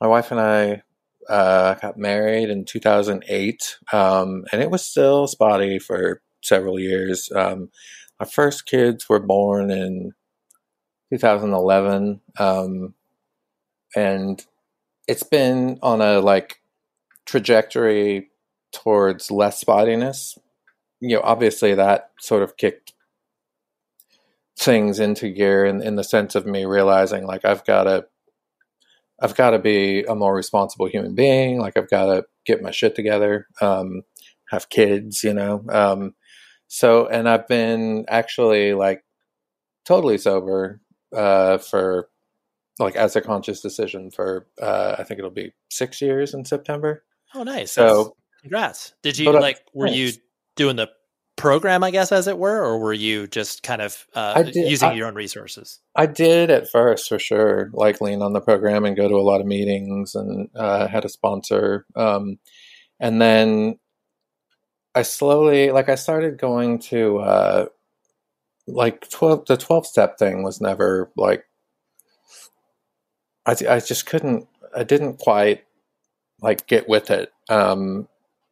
[0.00, 0.82] my wife and I
[1.28, 7.30] uh, got married in 2008, um, and it was still spotty for several years.
[7.34, 7.70] Um,
[8.18, 10.12] my first kids were born in
[11.10, 12.94] 2011, um,
[13.94, 14.44] and
[15.06, 16.60] it's been on a like
[17.24, 18.30] trajectory
[18.72, 20.38] towards less spottiness.
[21.00, 22.92] You know, obviously that sort of kicked
[24.58, 28.06] things into gear in, in the sense of me realizing like I've got to
[29.20, 31.58] I've got to be a more responsible human being.
[31.58, 34.02] Like I've got to get my shit together, um,
[34.50, 35.64] have kids, you know.
[35.70, 36.14] Um,
[36.68, 39.04] so, and I've been actually like
[39.86, 40.80] totally sober
[41.16, 42.08] uh, for
[42.78, 47.04] like as a conscious decision for uh, I think it'll be six years in September.
[47.34, 47.72] Oh, nice.
[47.72, 48.10] So, That's-
[48.42, 48.94] congrats.
[49.02, 49.58] Did you but, uh, like?
[49.74, 50.12] Were you
[50.56, 50.88] doing the
[51.36, 54.90] program, I guess, as it were, or were you just kind of uh, did- using
[54.90, 55.80] I- your own resources?
[55.94, 59.22] I did at first for sure, like lean on the program and go to a
[59.24, 61.86] lot of meetings and uh, had a sponsor.
[61.96, 62.38] Um,
[63.00, 63.78] and then
[64.94, 67.66] I slowly, like, I started going to uh,
[68.66, 71.44] like 12, the 12 step thing was never like,
[73.44, 75.64] I, I just couldn't, I didn't quite
[76.40, 77.32] like get with it.
[77.48, 78.08] Um,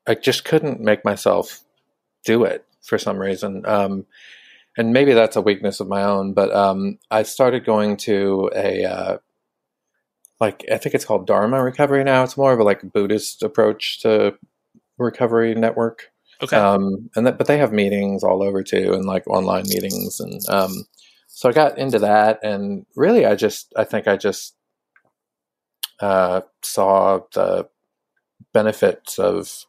[0.06, 1.64] I just couldn't make myself
[2.24, 3.64] do it for some reason.
[3.66, 4.06] Um,
[4.76, 8.84] and maybe that's a weakness of my own, but um, I started going to a
[8.84, 9.18] uh,
[10.40, 12.24] like I think it's called Dharma Recovery now.
[12.24, 14.36] It's more of a like Buddhist approach to
[14.98, 16.10] recovery network.
[16.42, 16.56] Okay.
[16.56, 20.40] Um, and that, but they have meetings all over too, and like online meetings, and
[20.48, 20.84] um,
[21.28, 24.54] so I got into that, and really, I just I think I just
[26.00, 27.68] uh, saw the
[28.52, 29.66] benefits of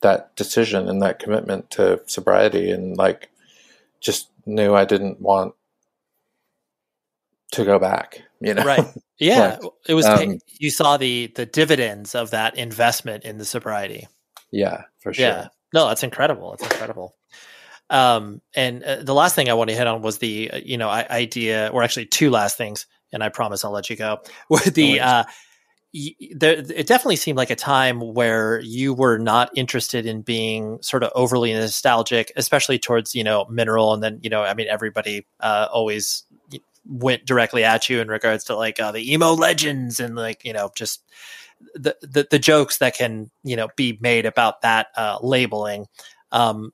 [0.00, 3.30] that decision and that commitment to sobriety, and like
[4.00, 5.54] just knew I didn't want
[7.52, 8.22] to go back.
[8.40, 8.86] You know, right.
[9.16, 9.58] Yeah.
[9.86, 10.06] It was.
[10.06, 14.08] Um, you saw the the dividends of that investment in the sobriety.
[14.50, 15.24] yeah, for sure.
[15.24, 15.48] Yeah.
[15.74, 16.52] No, that's incredible.
[16.52, 17.14] That's incredible.
[17.90, 20.78] Um, and uh, the last thing I want to hit on was the uh, you
[20.78, 24.20] know I- idea, or actually two last things, and I promise I'll let you go.
[24.50, 25.24] With the uh,
[25.92, 30.78] y- there, it definitely seemed like a time where you were not interested in being
[30.82, 34.68] sort of overly nostalgic, especially towards you know mineral, and then you know I mean
[34.68, 36.24] everybody uh, always
[36.86, 40.52] went directly at you in regards to like uh, the emo legends and like you
[40.52, 41.02] know just
[41.74, 45.86] the, the the jokes that can you know be made about that uh, labeling.
[46.32, 46.72] Um,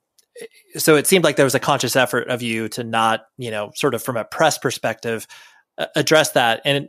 [0.76, 3.72] so it seemed like there was a conscious effort of you to not you know
[3.74, 5.26] sort of from a press perspective
[5.78, 6.88] uh, address that and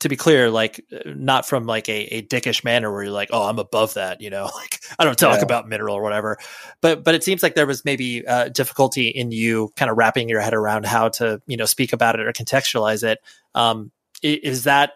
[0.00, 3.48] to be clear like not from like a, a dickish manner where you're like oh
[3.48, 5.42] i'm above that you know like i don't talk Yeah.
[5.44, 6.38] about mineral or whatever.
[6.80, 10.28] But but it seems like there was maybe uh, difficulty in you kind of wrapping
[10.28, 13.18] your head around how to you know speak about it or contextualize it.
[13.54, 13.90] Um
[14.22, 14.92] is that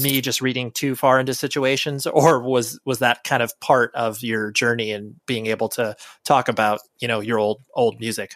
[0.00, 4.22] me just reading too far into situations or was was that kind of part of
[4.22, 8.34] your journey and being able to talk about you know your old old music?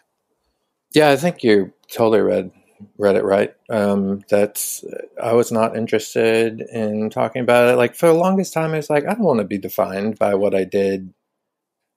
[0.92, 2.50] Yeah, I think you totally read
[2.98, 3.55] read it right.
[3.70, 4.85] Um, that's
[5.23, 7.77] I was not interested in talking about it.
[7.77, 10.35] Like for the longest time, I was like, I don't want to be defined by
[10.35, 11.12] what I did.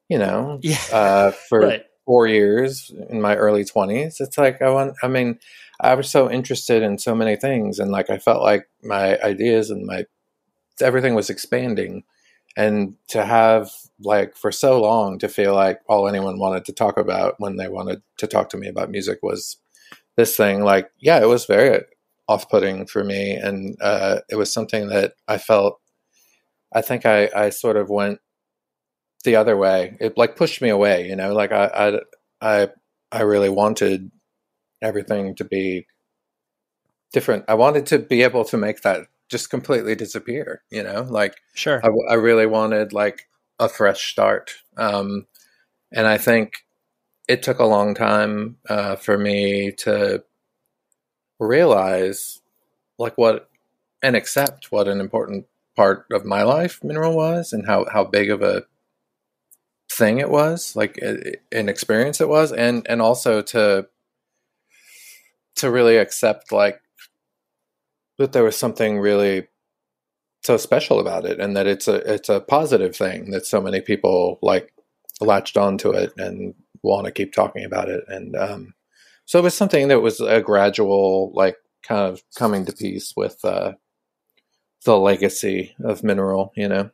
[0.08, 4.20] You know, yeah uh, for right four years in my early twenties.
[4.20, 4.96] It's like I want.
[5.04, 5.38] I mean,
[5.80, 9.70] I was so interested in so many things, and like I felt like my ideas
[9.70, 10.06] and my
[10.82, 12.04] everything was expanding,
[12.58, 13.70] and to have
[14.02, 17.68] like for so long to feel like all anyone wanted to talk about when they
[17.68, 19.58] wanted to talk to me about music was
[20.20, 20.64] this thing.
[20.64, 21.86] Like, yeah, it was very
[22.28, 25.80] off-putting for me, and uh, it was something that I felt.
[26.74, 28.20] I think I, I sort of went
[29.24, 29.98] the other way.
[30.00, 31.34] It like pushed me away, you know.
[31.34, 32.00] Like I,
[32.42, 32.70] I, I,
[33.12, 34.12] I really wanted
[34.82, 35.88] everything to be
[37.14, 37.46] different.
[37.48, 41.08] I wanted to be able to make that just completely disappear, you know.
[41.10, 43.28] Like sure I, I really wanted like
[43.58, 45.26] a fresh start, um,
[45.92, 46.66] and I think
[47.30, 50.24] it took a long time uh, for me to
[51.40, 52.42] realize
[52.98, 53.50] like what
[54.02, 55.46] and accept what an important
[55.76, 58.64] part of my life mineral was and how how big of a
[59.92, 60.98] thing it was like
[61.52, 62.52] an experience it was.
[62.52, 63.88] And and also to
[65.58, 66.82] to really accept like
[68.18, 69.48] that there was something really
[70.44, 73.82] so special about it and that it's a it's a positive thing that so many
[73.82, 74.74] people like
[75.22, 78.74] latched onto it and want to keep talking about it and um
[79.26, 83.44] so it was something that was a gradual like kind of coming to peace with
[83.44, 83.74] uh
[84.86, 86.90] the legacy of mineral you know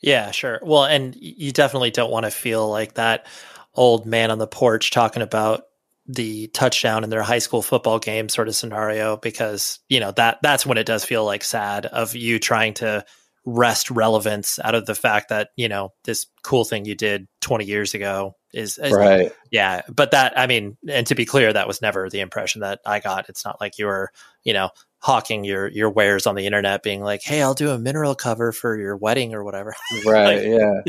[0.00, 0.60] Yeah, sure.
[0.62, 3.26] Well, and you definitely don't want to feel like that
[3.74, 5.64] old man on the porch talking about
[6.06, 10.38] the touchdown in their high school football game sort of scenario because, you know, that
[10.42, 13.04] that's when it does feel like sad of you trying to
[13.46, 17.64] wrest relevance out of the fact that you know this cool thing you did 20
[17.64, 19.32] years ago is, is right.
[19.50, 22.80] Yeah but that i mean and to be clear that was never the impression that
[22.86, 23.28] i got.
[23.28, 24.10] It's not like you were
[24.44, 27.78] you know hawking your your wares on the internet being like hey i'll do a
[27.78, 29.74] mineral cover for your wedding or whatever.
[30.06, 30.86] Right like,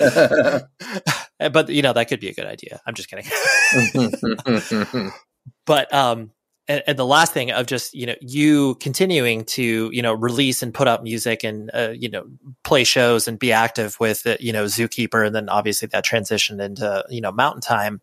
[0.00, 0.60] yeah.
[1.50, 2.80] But you know that could be a good idea.
[2.86, 3.26] I'm just kidding.
[5.66, 6.30] But um
[6.68, 10.62] and, and, the last thing of just you know you continuing to you know release
[10.62, 12.24] and put out music and uh, you know
[12.64, 16.60] play shows and be active with uh, you know zookeeper and then obviously that transition
[16.60, 18.00] into you know mountain time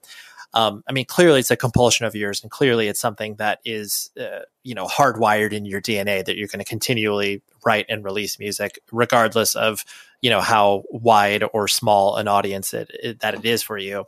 [0.53, 4.10] um, i mean clearly it's a compulsion of yours and clearly it's something that is
[4.19, 8.40] uh, you know hardwired in your dna that you're going to continually write and release
[8.40, 9.86] music regardless of
[10.22, 14.06] you know how wide or small an audience it, it that it is for you.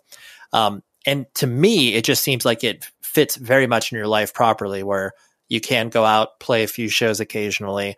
[0.53, 4.33] Um, and to me it just seems like it fits very much in your life
[4.33, 5.11] properly where
[5.49, 7.97] you can go out play a few shows occasionally.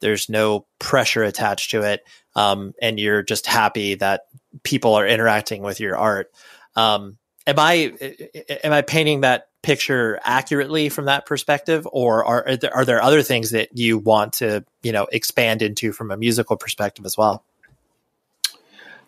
[0.00, 2.02] There's no pressure attached to it
[2.34, 4.22] um, and you're just happy that
[4.62, 6.30] people are interacting with your art.
[6.76, 7.92] Um, am i
[8.64, 13.02] am i painting that picture accurately from that perspective or are, are there, are there
[13.02, 17.16] other things that you want to you know expand into from a musical perspective as
[17.16, 17.44] well?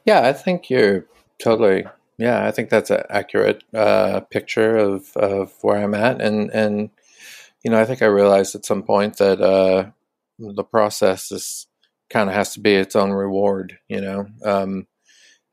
[0.04, 1.06] Yeah i think you're
[1.38, 1.84] totally
[2.18, 6.90] yeah, I think that's an accurate uh, picture of, of where I'm at, and and
[7.64, 9.90] you know, I think I realized at some point that uh,
[10.38, 11.66] the process is
[12.10, 14.86] kind of has to be its own reward, you know, um,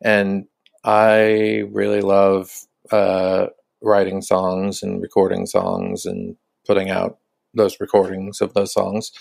[0.04, 0.46] and
[0.86, 2.52] I really love
[2.92, 3.48] uh,
[3.82, 6.38] writing songs and recording songs and
[6.68, 7.20] putting out
[7.56, 9.12] those recordings of those songs,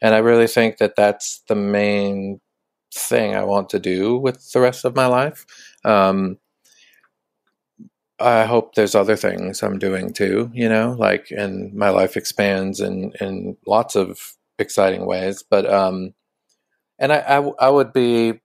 [0.00, 2.40] and I really think that that's the main
[2.94, 5.46] thing I want to do with the rest of my life.
[5.84, 6.38] Um,
[8.22, 12.80] I hope there's other things I'm doing too, you know, like, and my life expands
[12.80, 15.42] in, in lots of exciting ways.
[15.48, 16.14] But, um,
[16.98, 18.40] and I, I, I would be,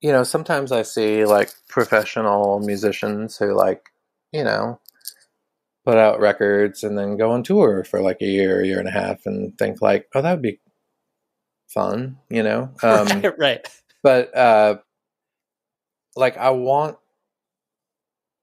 [0.00, 3.90] you know, sometimes I see like professional musicians who like,
[4.32, 4.80] you know,
[5.84, 8.92] put out records and then go on tour for like a year, year and a
[8.92, 10.60] half and think like, oh, that would be
[11.68, 12.70] fun, you know?
[12.82, 13.68] Um, right, right.
[14.02, 14.76] But, uh,
[16.16, 16.96] like I want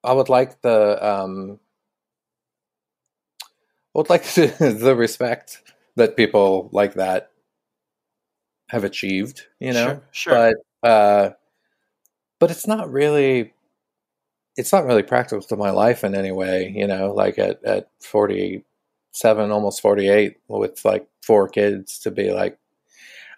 [0.04, 1.60] I would like the um,
[3.96, 5.62] I would like the, the respect
[5.96, 7.32] that people like that
[8.70, 10.02] have achieved, you know.
[10.12, 10.54] Sure, sure.
[10.82, 11.30] But uh,
[12.40, 13.54] but it's not really
[14.58, 17.14] it's not really practical to my life in any way, you know.
[17.14, 18.64] Like at at forty
[19.12, 22.58] seven, almost forty eight, with like four kids, to be like,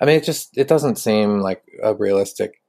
[0.01, 2.61] I mean, it just it doesn't seem like a realistic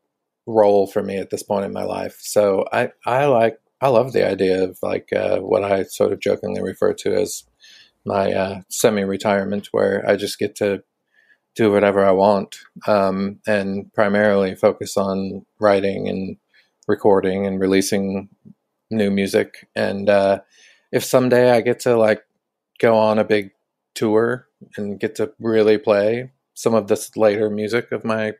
[0.46, 2.18] role for me at this point in my life.
[2.20, 6.20] So I I like I love the idea of like uh, what I sort of
[6.20, 7.44] jokingly refer to as
[8.06, 10.82] my uh, semi-retirement, where I just get to
[11.54, 12.56] do whatever I want
[12.86, 16.38] um, and primarily focus on writing and
[16.88, 18.30] recording and releasing
[18.90, 19.68] new music.
[19.76, 20.40] And uh,
[20.90, 22.24] if someday I get to like
[22.80, 23.50] go on a big
[23.94, 24.48] tour
[24.78, 28.32] and get to really play some of this later music of my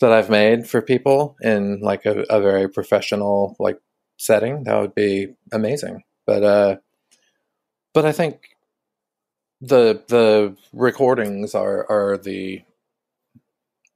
[0.00, 3.80] that I've made for people in like a, a very professional like
[4.18, 6.02] setting, that would be amazing.
[6.26, 6.76] But uh,
[7.94, 8.50] but I think
[9.60, 12.62] the the recordings are are the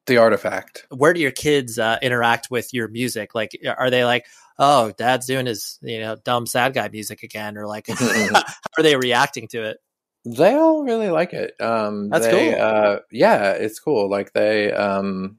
[0.06, 0.86] the artifact.
[0.90, 3.34] Where do your kids uh, interact with your music?
[3.34, 4.26] Like, are they like,
[4.58, 8.42] "Oh, Dad's doing his you know dumb sad guy music again," or like, how
[8.78, 9.78] are they reacting to it?
[10.24, 11.60] They all really like it.
[11.60, 12.62] Um, That's they, cool.
[12.62, 14.08] Uh, yeah, it's cool.
[14.08, 15.38] Like they um,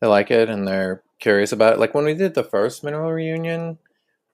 [0.00, 1.78] they like it and they're curious about it.
[1.78, 3.78] Like when we did the first mineral reunion,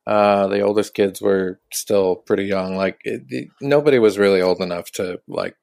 [0.07, 2.77] uh, the oldest kids were still pretty young.
[2.77, 5.57] Like it, it, nobody was really old enough to like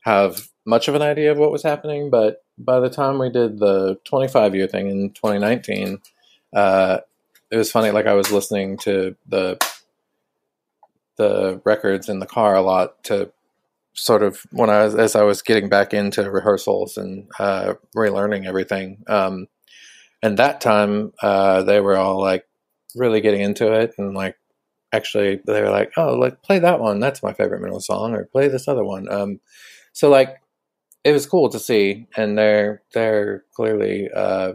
[0.00, 2.10] have much of an idea of what was happening.
[2.10, 6.00] But by the time we did the 25 year thing in 2019,
[6.54, 6.98] uh,
[7.50, 7.90] it was funny.
[7.90, 9.58] Like I was listening to the
[11.16, 13.32] the records in the car a lot to
[13.92, 18.46] sort of when I was as I was getting back into rehearsals and uh, relearning
[18.46, 19.02] everything.
[19.08, 19.48] Um,
[20.22, 22.44] and that time uh, they were all like
[22.94, 24.36] really getting into it and like
[24.92, 27.00] actually they were like oh like play that one.
[27.00, 29.10] That's my favorite Mineral song or play this other one.
[29.10, 29.40] Um
[29.92, 30.40] so like
[31.04, 34.54] it was cool to see and they're they're clearly uh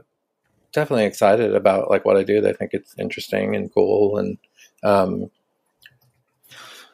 [0.73, 2.41] definitely excited about like what i do.
[2.41, 4.37] They think it's interesting and cool and
[4.83, 5.29] um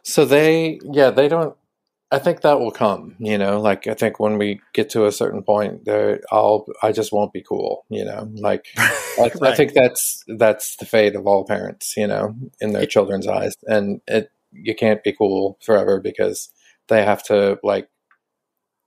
[0.04, 1.56] so they yeah they don't
[2.12, 5.12] I think that will come, you know, like I think when we get to a
[5.12, 8.30] certain point there I'll I just won't be cool, you know.
[8.34, 9.54] Like I, Right.
[9.54, 13.54] I think that's that's the fate of all parents, you know, in their children's eyes.
[13.68, 16.50] And it you can't be cool forever because
[16.88, 17.90] they have to like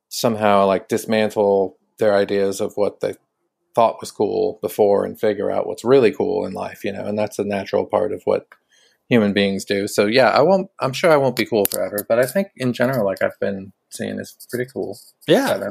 [0.09, 3.15] somehow like dismantle their ideas of what they
[3.75, 7.19] thought was cool before and figure out what's really cool in life, you know, and
[7.19, 8.49] that's a natural part of what
[9.13, 9.87] human beings do.
[9.87, 12.73] So yeah, I won't I'm sure I won't be cool forever, but I think in
[12.73, 14.99] general like I've been seeing is pretty cool.
[15.29, 15.69] Yeah.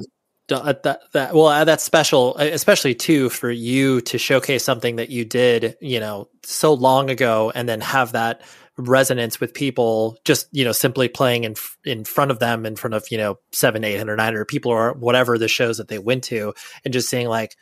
[0.51, 5.09] Uh, that, that well uh, that's special especially too for you to showcase something that
[5.09, 8.41] you did you know so long ago and then have that
[8.77, 11.55] resonance with people just you know simply playing in
[11.85, 14.73] in front of them in front of you know seven eight hundred nine hundred people
[14.73, 16.53] or whatever the shows that they went to
[16.83, 17.55] and just seeing like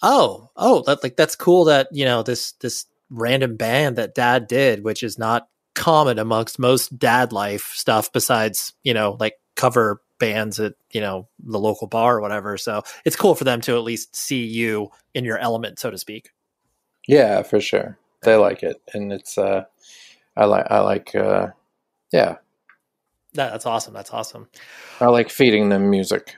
[0.00, 4.46] oh oh that, like that's cool that you know this this random band that dad
[4.46, 10.00] did which is not common amongst most dad life stuff besides you know like cover
[10.18, 13.74] bands at you know the local bar or whatever so it's cool for them to
[13.74, 16.30] at least see you in your element so to speak
[17.08, 19.64] yeah for sure they like it and it's uh
[20.36, 21.48] I like I like uh
[22.12, 22.36] yeah.
[23.34, 23.94] That, that's awesome.
[23.94, 24.48] That's awesome.
[25.00, 26.36] I like feeding them music.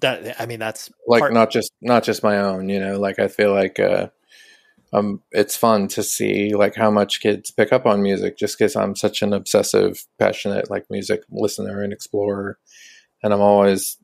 [0.00, 3.18] That I mean that's like part- not just not just my own, you know, like
[3.18, 4.08] I feel like uh
[4.92, 8.76] um it's fun to see like how much kids pick up on music just cuz
[8.76, 12.58] I'm such an obsessive passionate like music listener and explorer
[13.22, 13.98] and I'm always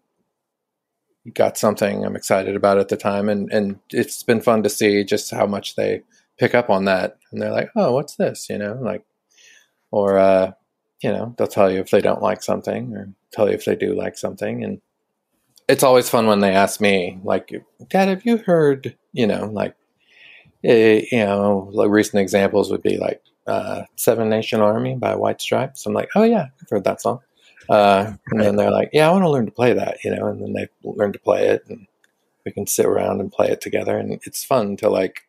[1.35, 5.05] got something I'm excited about at the time and and it's been fun to see
[5.05, 6.03] just how much they
[6.39, 8.49] pick up on that and they're like, oh, what's this?
[8.49, 9.05] You know, like,
[9.91, 10.53] or, uh,
[11.03, 13.77] you know, they'll tell you if they don't like something or tell you if they
[13.77, 14.65] do like something.
[14.65, 14.81] And
[15.69, 17.53] it's always fun when they ask me, like,
[17.89, 19.77] Dad, have you heard, you know, like,
[20.65, 25.41] eh, you know, like recent examples would be like uh, Seven Nation Army by White
[25.41, 25.87] Stripes.
[25.87, 27.21] I'm like, oh, yeah, I've heard that song.
[27.69, 30.27] Uh, and then they're like, yeah, I want to learn to play that, you know,
[30.27, 31.87] and then they learn to play it and
[32.45, 33.97] we can sit around and play it together.
[33.97, 35.23] And it's fun to like,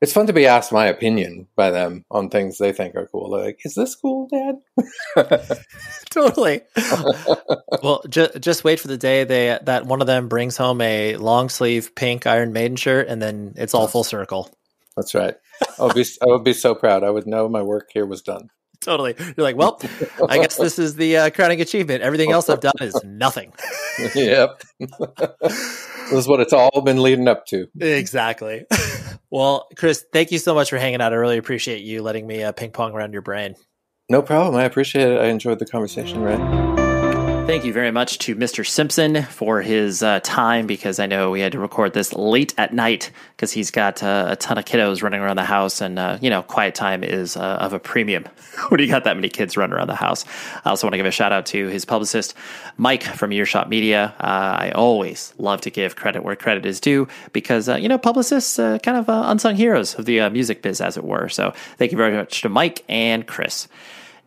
[0.00, 3.30] it's fun to be asked my opinion by them on things they think are cool.
[3.30, 5.58] They're like, is this cool, Dad?
[6.10, 6.62] totally.
[7.82, 11.16] well, ju- just wait for the day they that one of them brings home a
[11.16, 14.50] long sleeve pink Iron Maiden shirt, and then it's all full circle.
[14.96, 15.34] That's right.
[15.78, 17.02] I would be I would be so proud.
[17.02, 18.50] I would know my work here was done.
[18.80, 19.14] Totally.
[19.18, 19.80] You're like, well,
[20.28, 22.02] I guess this is the uh, crowning achievement.
[22.02, 23.52] Everything else I've done is nothing.
[24.14, 24.62] yep.
[24.78, 27.66] this is what it's all been leading up to.
[27.80, 28.64] Exactly.
[29.30, 31.12] Well, Chris, thank you so much for hanging out.
[31.12, 33.56] I really appreciate you letting me uh, ping pong around your brain.
[34.08, 34.54] No problem.
[34.54, 35.20] I appreciate it.
[35.20, 36.85] I enjoyed the conversation, Ray.
[37.46, 38.66] Thank you very much to Mr.
[38.66, 42.74] Simpson for his uh, time because I know we had to record this late at
[42.74, 46.18] night because he's got uh, a ton of kiddos running around the house, and uh,
[46.20, 48.24] you know, quiet time is uh, of a premium
[48.68, 50.24] when you got that many kids running around the house.
[50.64, 52.34] I also want to give a shout out to his publicist,
[52.78, 54.12] Mike from Earshot Media.
[54.18, 57.96] Uh, I always love to give credit where credit is due because uh, you know,
[57.96, 61.28] publicists are kind of unsung heroes of the music biz, as it were.
[61.28, 63.68] So, thank you very much to Mike and Chris.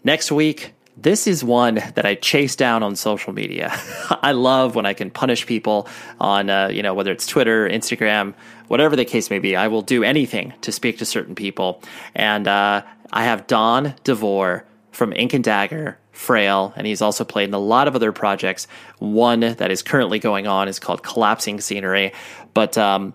[0.06, 3.72] Next week, this is one that I chase down on social media.
[4.22, 5.88] I love when I can punish people
[6.20, 8.34] on, uh, you know, whether it's Twitter, Instagram,
[8.68, 9.56] whatever the case may be.
[9.56, 11.82] I will do anything to speak to certain people.
[12.16, 17.48] And uh, I have Don DeVore from Ink and Dagger, Frail, and he's also played
[17.48, 18.68] in a lot of other projects.
[18.98, 22.12] One that is currently going on is called Collapsing Scenery.
[22.54, 23.14] But um,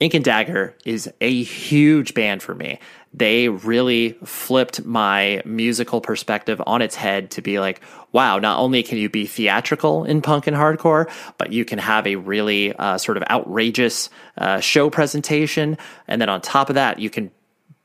[0.00, 2.78] Ink and Dagger is a huge band for me
[3.14, 7.80] they really flipped my musical perspective on its head to be like,
[8.12, 12.06] wow, not only can you be theatrical in punk and hardcore, but you can have
[12.06, 14.08] a really uh, sort of outrageous
[14.38, 15.76] uh, show presentation.
[16.08, 17.30] And then on top of that, you can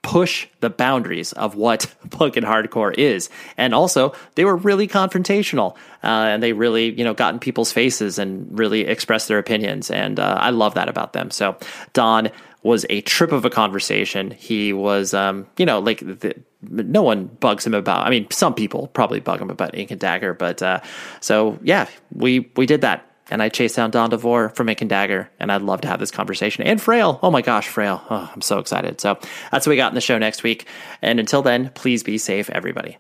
[0.07, 3.29] push the boundaries of what punk and hardcore is.
[3.57, 7.73] And also, they were really confrontational, uh, and they really, you know, got in people's
[7.73, 9.91] faces and really expressed their opinions.
[9.91, 11.31] And uh, I love that about them.
[11.31, 11.57] So,
[11.91, 12.29] Don,
[12.67, 14.31] was a trip of a conversation.
[14.31, 18.05] He was, um, you know, like the, no one bugs him about.
[18.05, 20.81] I mean, some people probably bug him about Ink and Dagger, but uh,
[21.21, 24.89] so yeah, we we did that, and I chased down Don DeVore from Ink and
[24.89, 26.65] Dagger, and I'd love to have this conversation.
[26.65, 28.99] And Frail, oh my gosh, Frail, oh, I'm so excited.
[28.99, 29.17] So
[29.51, 30.67] that's what we got in the show next week.
[31.01, 32.97] And until then, please be safe, everybody.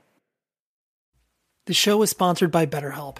[1.65, 3.19] The show is sponsored by BetterHelp.